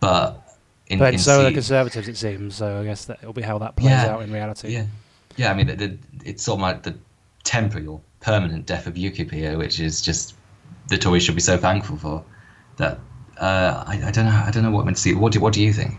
but. 0.00 0.42
In, 0.88 1.00
but 1.00 1.14
in 1.14 1.18
so 1.18 1.40
are 1.40 1.44
the 1.44 1.52
Conservatives, 1.52 2.06
it 2.06 2.16
seems. 2.16 2.54
So 2.54 2.80
I 2.80 2.84
guess 2.84 3.06
that 3.06 3.18
it'll 3.20 3.32
be 3.32 3.42
how 3.42 3.58
that 3.58 3.74
plays 3.74 3.90
yeah, 3.90 4.06
out 4.06 4.22
in 4.22 4.32
reality. 4.32 4.68
Yeah, 4.68 4.86
yeah. 5.34 5.50
I 5.50 5.54
mean, 5.54 5.66
the, 5.66 5.74
the, 5.74 5.98
it's 6.24 6.44
sort 6.44 6.58
of 6.58 6.62
like 6.62 6.84
the 6.84 6.94
temporary 7.42 7.88
or 7.88 8.00
permanent 8.20 8.66
death 8.66 8.86
of 8.86 8.94
UKIP 8.94 9.32
here, 9.32 9.58
which 9.58 9.80
is 9.80 10.00
just 10.00 10.36
the 10.88 10.96
Tories 10.96 11.24
should 11.24 11.34
be 11.34 11.40
so 11.40 11.56
thankful 11.56 11.96
for. 11.96 12.24
That 12.76 13.00
uh, 13.36 13.82
I, 13.84 14.00
I, 14.04 14.10
don't 14.12 14.26
know. 14.26 14.42
I 14.46 14.52
don't 14.52 14.62
know 14.62 14.70
what 14.70 14.80
I'm 14.80 14.86
meant 14.86 14.98
to 14.98 15.02
see. 15.02 15.14
What 15.14 15.32
do 15.32 15.40
What 15.40 15.54
do 15.54 15.60
you 15.60 15.72
think? 15.72 15.98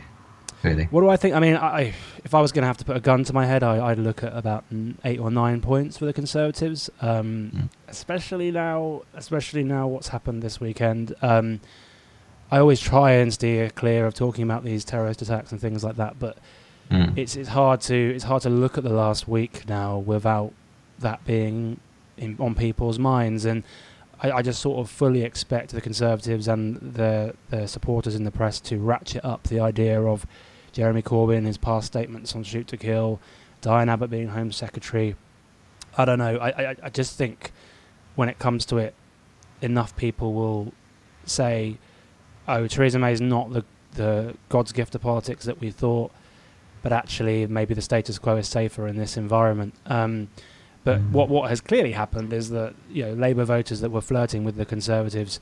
Really. 0.64 0.86
What 0.86 1.02
do 1.02 1.10
I 1.10 1.18
think? 1.18 1.36
I 1.36 1.40
mean, 1.40 1.56
I, 1.56 1.94
if 2.24 2.34
I 2.34 2.42
was 2.42 2.52
going 2.52 2.64
to 2.64 2.68
have 2.68 2.78
to 2.78 2.86
put 2.86 2.98
a 2.98 3.00
gun 3.00 3.24
to 3.26 3.34
my 3.34 3.46
head, 3.46 3.64
I, 3.64 3.90
would 3.90 4.00
look 4.00 4.24
at 4.24 4.36
about 4.36 4.66
eight 5.04 5.20
or 5.20 5.32
nine 5.32 5.62
points 5.62 5.98
for 5.98 6.06
the 6.06 6.14
Conservatives, 6.14 6.90
um, 7.02 7.52
mm. 7.54 7.70
especially 7.88 8.52
now. 8.52 9.04
Especially 9.14 9.64
now, 9.64 9.88
what's 9.88 10.10
happened 10.10 10.42
this 10.42 10.60
weekend. 10.60 11.14
Um, 11.22 11.60
I 12.50 12.60
always 12.60 12.80
try 12.80 13.12
and 13.12 13.34
steer 13.34 13.70
clear 13.70 14.06
of 14.06 14.14
talking 14.14 14.44
about 14.44 14.64
these 14.64 14.86
terrorist 14.86 15.22
attacks 15.22 15.52
and 15.52 15.60
things 15.60 15.84
like 15.84 15.98
that, 15.98 16.18
but 16.18 16.38
mm. 16.90 17.18
it's 17.18 17.36
it's 17.36 17.50
hard 17.50 17.82
to 17.82 17.96
it's 17.96 18.24
hard 18.24 18.42
to 18.44 18.50
look 18.50 18.78
at 18.78 18.84
the 18.84 18.94
last 18.94 19.28
week 19.28 19.68
now 19.68 19.98
without 19.98 20.54
that 21.00 21.24
being 21.26 21.80
in, 22.18 22.38
on 22.40 22.56
people's 22.56 23.00
minds 23.00 23.46
and. 23.46 23.64
I, 24.20 24.32
I, 24.32 24.42
just 24.42 24.64
sort 24.64 24.80
of 24.80 24.90
fully 24.90 25.22
expect 25.22 25.70
the 25.70 25.80
Conservatives 25.80 26.48
and 26.48 26.78
their, 26.78 27.36
their 27.52 27.68
supporters 27.68 28.16
in 28.16 28.24
the 28.24 28.32
press 28.32 28.60
to 28.62 28.80
ratchet 28.80 29.24
up 29.24 29.44
the 29.44 29.60
idea 29.60 30.02
of 30.02 30.26
Jeremy 30.72 31.02
Corbyn, 31.02 31.46
his 31.46 31.58
past 31.58 31.88
statements 31.88 32.36
on 32.36 32.44
Shoot 32.44 32.68
to 32.68 32.78
Kill, 32.78 33.20
Diane 33.62 33.90
Abbott 33.90 34.10
being 34.10 34.30
Home 34.30 34.52
Secretary. 34.52 35.16
I 35.98 36.06
don't 36.06 36.20
know. 36.20 36.38
I, 36.38 36.50
I, 36.50 36.76
I 36.84 36.90
just 36.90 37.18
think 37.18 37.52
when 38.16 38.30
it 38.30 38.40
comes 38.40 38.66
to 38.68 38.78
it, 38.78 38.94
enough 39.62 39.96
people 39.96 40.34
will 40.34 40.74
say, 41.26 41.78
oh, 42.48 42.68
Theresa 42.68 43.00
May 43.00 43.14
is 43.14 43.22
not 43.22 43.52
the, 43.52 43.66
the 43.94 44.36
God's 44.50 44.72
gift 44.72 44.96
of 44.96 45.02
politics 45.02 45.46
that 45.46 45.60
we 45.60 45.72
thought, 45.72 46.12
but 46.82 46.94
actually 46.94 47.48
maybe 47.48 47.74
the 47.74 47.82
status 47.82 48.20
quo 48.20 48.38
is 48.38 48.48
safer 48.48 48.88
in 48.88 48.98
this 48.98 49.18
environment. 49.18 49.74
Um, 49.86 50.30
but 50.84 51.00
mm. 51.00 51.12
what 51.12 51.28
what 51.28 51.50
has 51.50 51.60
clearly 51.60 51.92
happened 51.92 52.32
is 52.32 52.50
that 52.52 52.74
you 52.90 53.06
know 53.06 53.14
Labour 53.14 53.44
voters 53.44 53.82
that 53.82 53.92
were 53.92 54.00
flirting 54.00 54.46
with 54.46 54.56
the 54.56 54.66
Conservatives 54.66 55.40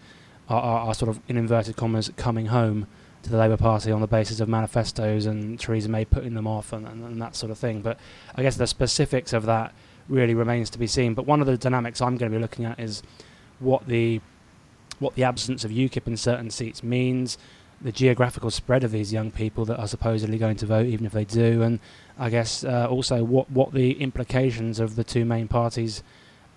are, 0.49 0.59
are, 0.59 0.79
are, 0.87 0.93
sort 0.95 1.09
of 1.09 1.19
in 1.27 1.37
inverted 1.37 1.75
commas 1.75 2.09
coming 2.17 2.47
home 2.47 2.87
to 3.25 3.31
the 3.31 3.37
Labour 3.37 3.57
Party 3.57 3.91
on 3.91 4.01
the 4.01 4.07
basis 4.07 4.39
of 4.39 4.47
manifestos 4.47 5.25
and 5.25 5.59
Theresa 5.59 5.89
May 5.89 6.05
putting 6.05 6.35
them 6.35 6.47
off 6.47 6.71
and, 6.71 6.87
and, 6.87 7.03
and 7.03 7.21
that 7.21 7.35
sort 7.35 7.51
of 7.51 7.57
thing. 7.57 7.81
But 7.81 7.99
I 8.35 8.41
guess 8.41 8.55
the 8.55 8.67
specifics 8.67 9.33
of 9.33 9.45
that 9.45 9.73
really 10.07 10.33
remains 10.33 10.69
to 10.71 10.79
be 10.79 10.87
seen. 10.87 11.13
But 11.13 11.25
one 11.25 11.41
of 11.41 11.47
the 11.47 11.57
dynamics 11.57 12.01
I'm 12.01 12.17
going 12.17 12.31
to 12.31 12.37
be 12.37 12.41
looking 12.41 12.65
at 12.65 12.79
is 12.79 13.03
what 13.59 13.87
the 13.87 14.21
what 14.99 15.15
the 15.15 15.23
absence 15.23 15.65
of 15.65 15.71
UKIP 15.71 16.07
in 16.07 16.15
certain 16.15 16.49
seats 16.49 16.81
means, 16.81 17.37
the 17.81 17.91
geographical 17.91 18.49
spread 18.49 18.83
of 18.85 18.91
these 18.91 19.11
young 19.11 19.29
people 19.29 19.65
that 19.65 19.77
are 19.77 19.89
supposedly 19.89 20.37
going 20.37 20.55
to 20.55 20.65
vote, 20.65 20.85
even 20.85 21.05
if 21.05 21.11
they 21.11 21.25
do, 21.25 21.61
and 21.61 21.79
I 22.17 22.29
guess 22.29 22.63
uh, 22.63 22.87
also 22.89 23.23
what 23.23 23.49
what 23.51 23.73
the 23.73 23.99
implications 24.01 24.79
of 24.79 24.95
the 24.95 25.03
two 25.03 25.25
main 25.25 25.47
parties 25.47 26.01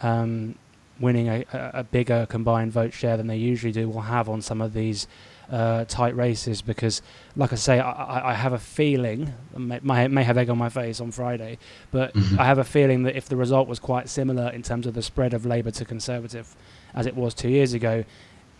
um, 0.01 0.55
winning 1.01 1.29
a, 1.29 1.45
a, 1.53 1.85
bigger 1.85 2.27
combined 2.27 2.73
vote 2.73 2.93
share 2.93 3.17
than 3.17 3.27
they 3.27 3.37
usually 3.37 3.73
do 3.73 3.89
will 3.89 4.03
have 4.03 4.29
on 4.29 4.43
some 4.43 4.61
of 4.61 4.73
these 4.73 5.07
uh, 5.51 5.85
tight 5.85 6.17
races. 6.17 6.63
Because, 6.63 7.03
like 7.37 7.53
I 7.53 7.57
say, 7.57 7.79
I, 7.81 8.31
I 8.31 8.35
have 8.35 8.53
a 8.53 8.59
feeling, 8.59 9.33
may, 9.57 10.09
may 10.09 10.25
have 10.25 10.37
egg 10.37 10.51
on 10.51 10.59
my 10.59 10.69
face 10.69 11.01
on 11.01 11.11
Friday, 11.11 11.59
but 11.91 12.15
mm-hmm. 12.15 12.41
I 12.41 12.45
have 12.45 12.59
a 12.59 12.65
feeling 12.65 13.05
that 13.05 13.17
if 13.17 13.29
the 13.29 13.37
result 13.37 13.69
was 13.69 13.79
quite 13.79 14.09
similar 14.09 14.51
in 14.51 14.63
terms 14.63 14.87
of 14.87 14.95
the 14.95 15.03
spread 15.03 15.35
of 15.35 15.47
Labour 15.47 15.71
to 15.73 15.85
Conservative 15.85 16.55
as 16.95 17.07
it 17.07 17.15
was 17.15 17.35
two 17.35 17.49
years 17.49 17.75
ago, 17.75 18.05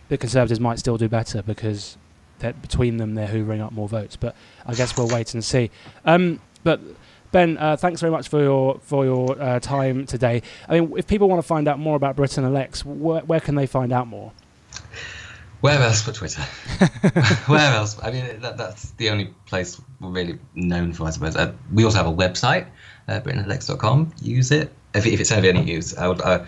the 0.09 0.17
Conservatives 0.17 0.59
might 0.59 0.79
still 0.79 0.97
do 0.97 1.07
better 1.07 1.41
because 1.41 1.97
between 2.39 2.97
them 2.97 3.15
they're 3.15 3.27
hoovering 3.27 3.61
up 3.61 3.71
more 3.71 3.87
votes. 3.87 4.15
But 4.15 4.35
I 4.65 4.73
guess 4.73 4.97
we'll 4.97 5.09
wait 5.09 5.33
and 5.33 5.43
see. 5.43 5.71
Um, 6.05 6.39
but 6.63 6.81
Ben, 7.31 7.57
uh, 7.57 7.77
thanks 7.77 8.01
very 8.01 8.11
much 8.11 8.27
for 8.27 8.41
your 8.41 8.79
for 8.79 9.05
your 9.05 9.39
uh, 9.41 9.59
time 9.59 10.05
today. 10.05 10.41
I 10.67 10.79
mean, 10.79 10.93
if 10.97 11.07
people 11.07 11.29
want 11.29 11.41
to 11.41 11.47
find 11.47 11.67
out 11.67 11.77
more 11.79 11.95
about 11.95 12.15
Britain 12.15 12.43
Elects, 12.43 12.81
wh- 12.81 13.27
where 13.27 13.39
can 13.39 13.55
they 13.55 13.67
find 13.67 13.93
out 13.93 14.07
more? 14.07 14.31
Where 15.61 15.81
else 15.81 16.05
but 16.05 16.15
Twitter? 16.15 16.41
Where 17.47 17.73
else? 17.73 18.01
I 18.01 18.11
mean, 18.11 18.39
that, 18.39 18.55
that's 18.55 18.91
the 18.91 19.09
only 19.09 19.33
place 19.45 19.79
we're 19.99 20.09
really 20.09 20.39
known 20.55 20.93
for, 20.93 21.05
I 21.05 21.09
suppose. 21.09 21.35
Uh, 21.35 21.51
we 21.73 21.83
also 21.83 21.97
have 21.97 22.07
a 22.07 22.13
website, 22.13 22.65
uh. 23.09 24.13
Use 24.21 24.51
it 24.51 24.71
if, 24.93 25.05
if 25.05 25.19
it's 25.19 25.31
of 25.31 25.43
any 25.43 25.69
use. 25.69 25.97
I 25.97 26.07
would, 26.07 26.21
uh, 26.21 26.45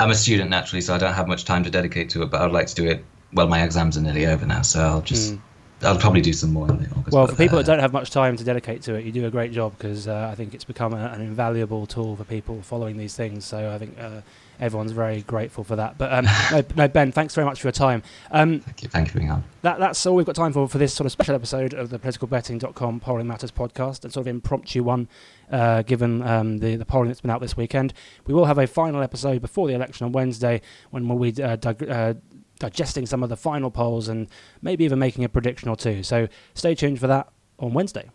I'm 0.00 0.10
a 0.10 0.16
student 0.16 0.50
naturally, 0.50 0.80
so 0.80 0.96
I 0.96 0.98
don't 0.98 1.14
have 1.14 1.28
much 1.28 1.44
time 1.44 1.62
to 1.62 1.70
dedicate 1.70 2.10
to 2.10 2.24
it, 2.24 2.30
but 2.30 2.40
I'd 2.40 2.50
like 2.50 2.66
to 2.66 2.74
do 2.74 2.88
it. 2.88 3.04
Well, 3.32 3.46
my 3.46 3.62
exams 3.62 3.96
are 3.96 4.00
nearly 4.00 4.26
over 4.26 4.44
now, 4.44 4.62
so 4.62 4.80
I'll 4.80 5.02
just. 5.02 5.34
Mm 5.34 5.40
I'll 5.82 5.98
probably 5.98 6.20
do 6.20 6.32
some 6.32 6.52
more 6.52 6.68
in 6.68 6.86
August. 6.96 7.12
Well, 7.12 7.26
for 7.26 7.36
people 7.36 7.58
uh, 7.58 7.62
that 7.62 7.66
don't 7.66 7.80
have 7.80 7.92
much 7.92 8.10
time 8.10 8.36
to 8.36 8.44
dedicate 8.44 8.82
to 8.82 8.94
it, 8.94 9.04
you 9.04 9.12
do 9.12 9.26
a 9.26 9.30
great 9.30 9.52
job 9.52 9.76
because 9.78 10.08
uh, 10.08 10.28
I 10.30 10.34
think 10.34 10.54
it's 10.54 10.64
become 10.64 10.92
a, 10.92 11.06
an 11.08 11.20
invaluable 11.20 11.86
tool 11.86 12.16
for 12.16 12.24
people 12.24 12.60
following 12.62 12.96
these 12.96 13.14
things. 13.16 13.44
So 13.44 13.72
I 13.72 13.78
think 13.78 13.98
uh, 13.98 14.20
everyone's 14.60 14.92
very 14.92 15.22
grateful 15.22 15.64
for 15.64 15.76
that. 15.76 15.96
But 15.98 16.12
um, 16.12 16.26
no, 16.52 16.62
no, 16.76 16.88
Ben, 16.88 17.12
thanks 17.12 17.34
very 17.34 17.46
much 17.46 17.60
for 17.60 17.68
your 17.68 17.72
time. 17.72 18.02
Um, 18.30 18.60
thank 18.60 18.82
you. 18.82 18.88
Thank 18.88 19.08
you 19.08 19.12
for 19.12 19.18
being 19.18 19.30
on. 19.30 19.42
That, 19.62 19.78
that's 19.78 20.04
all 20.06 20.14
we've 20.14 20.26
got 20.26 20.36
time 20.36 20.52
for 20.52 20.68
for 20.68 20.78
this 20.78 20.92
sort 20.92 21.06
of 21.06 21.12
special 21.12 21.34
episode 21.34 21.74
of 21.74 21.90
the 21.90 21.98
politicalbetting.com 21.98 23.00
Polling 23.00 23.26
Matters 23.26 23.50
podcast, 23.50 24.04
and 24.04 24.12
sort 24.12 24.24
of 24.24 24.28
impromptu 24.28 24.82
one, 24.82 25.08
uh, 25.50 25.82
given 25.82 26.22
um, 26.22 26.58
the, 26.58 26.76
the 26.76 26.84
polling 26.84 27.08
that's 27.08 27.20
been 27.20 27.30
out 27.30 27.40
this 27.40 27.56
weekend. 27.56 27.94
We 28.26 28.34
will 28.34 28.44
have 28.44 28.58
a 28.58 28.66
final 28.66 29.02
episode 29.02 29.40
before 29.40 29.66
the 29.66 29.74
election 29.74 30.04
on 30.04 30.12
Wednesday 30.12 30.60
when 30.90 31.08
we'll 31.08 31.32
be 31.32 31.42
uh, 31.42 31.56
uh, 31.56 32.14
digesting 32.60 33.06
some 33.06 33.24
of 33.24 33.28
the 33.28 33.36
final 33.36 33.72
polls 33.72 34.06
and 34.08 34.28
maybe 34.62 34.84
even 34.84 35.00
making 35.00 35.24
a 35.24 35.28
prediction 35.28 35.68
or 35.68 35.74
two. 35.74 36.04
So 36.04 36.28
stay 36.54 36.76
tuned 36.76 37.00
for 37.00 37.08
that 37.08 37.32
on 37.58 37.74
Wednesday. 37.74 38.08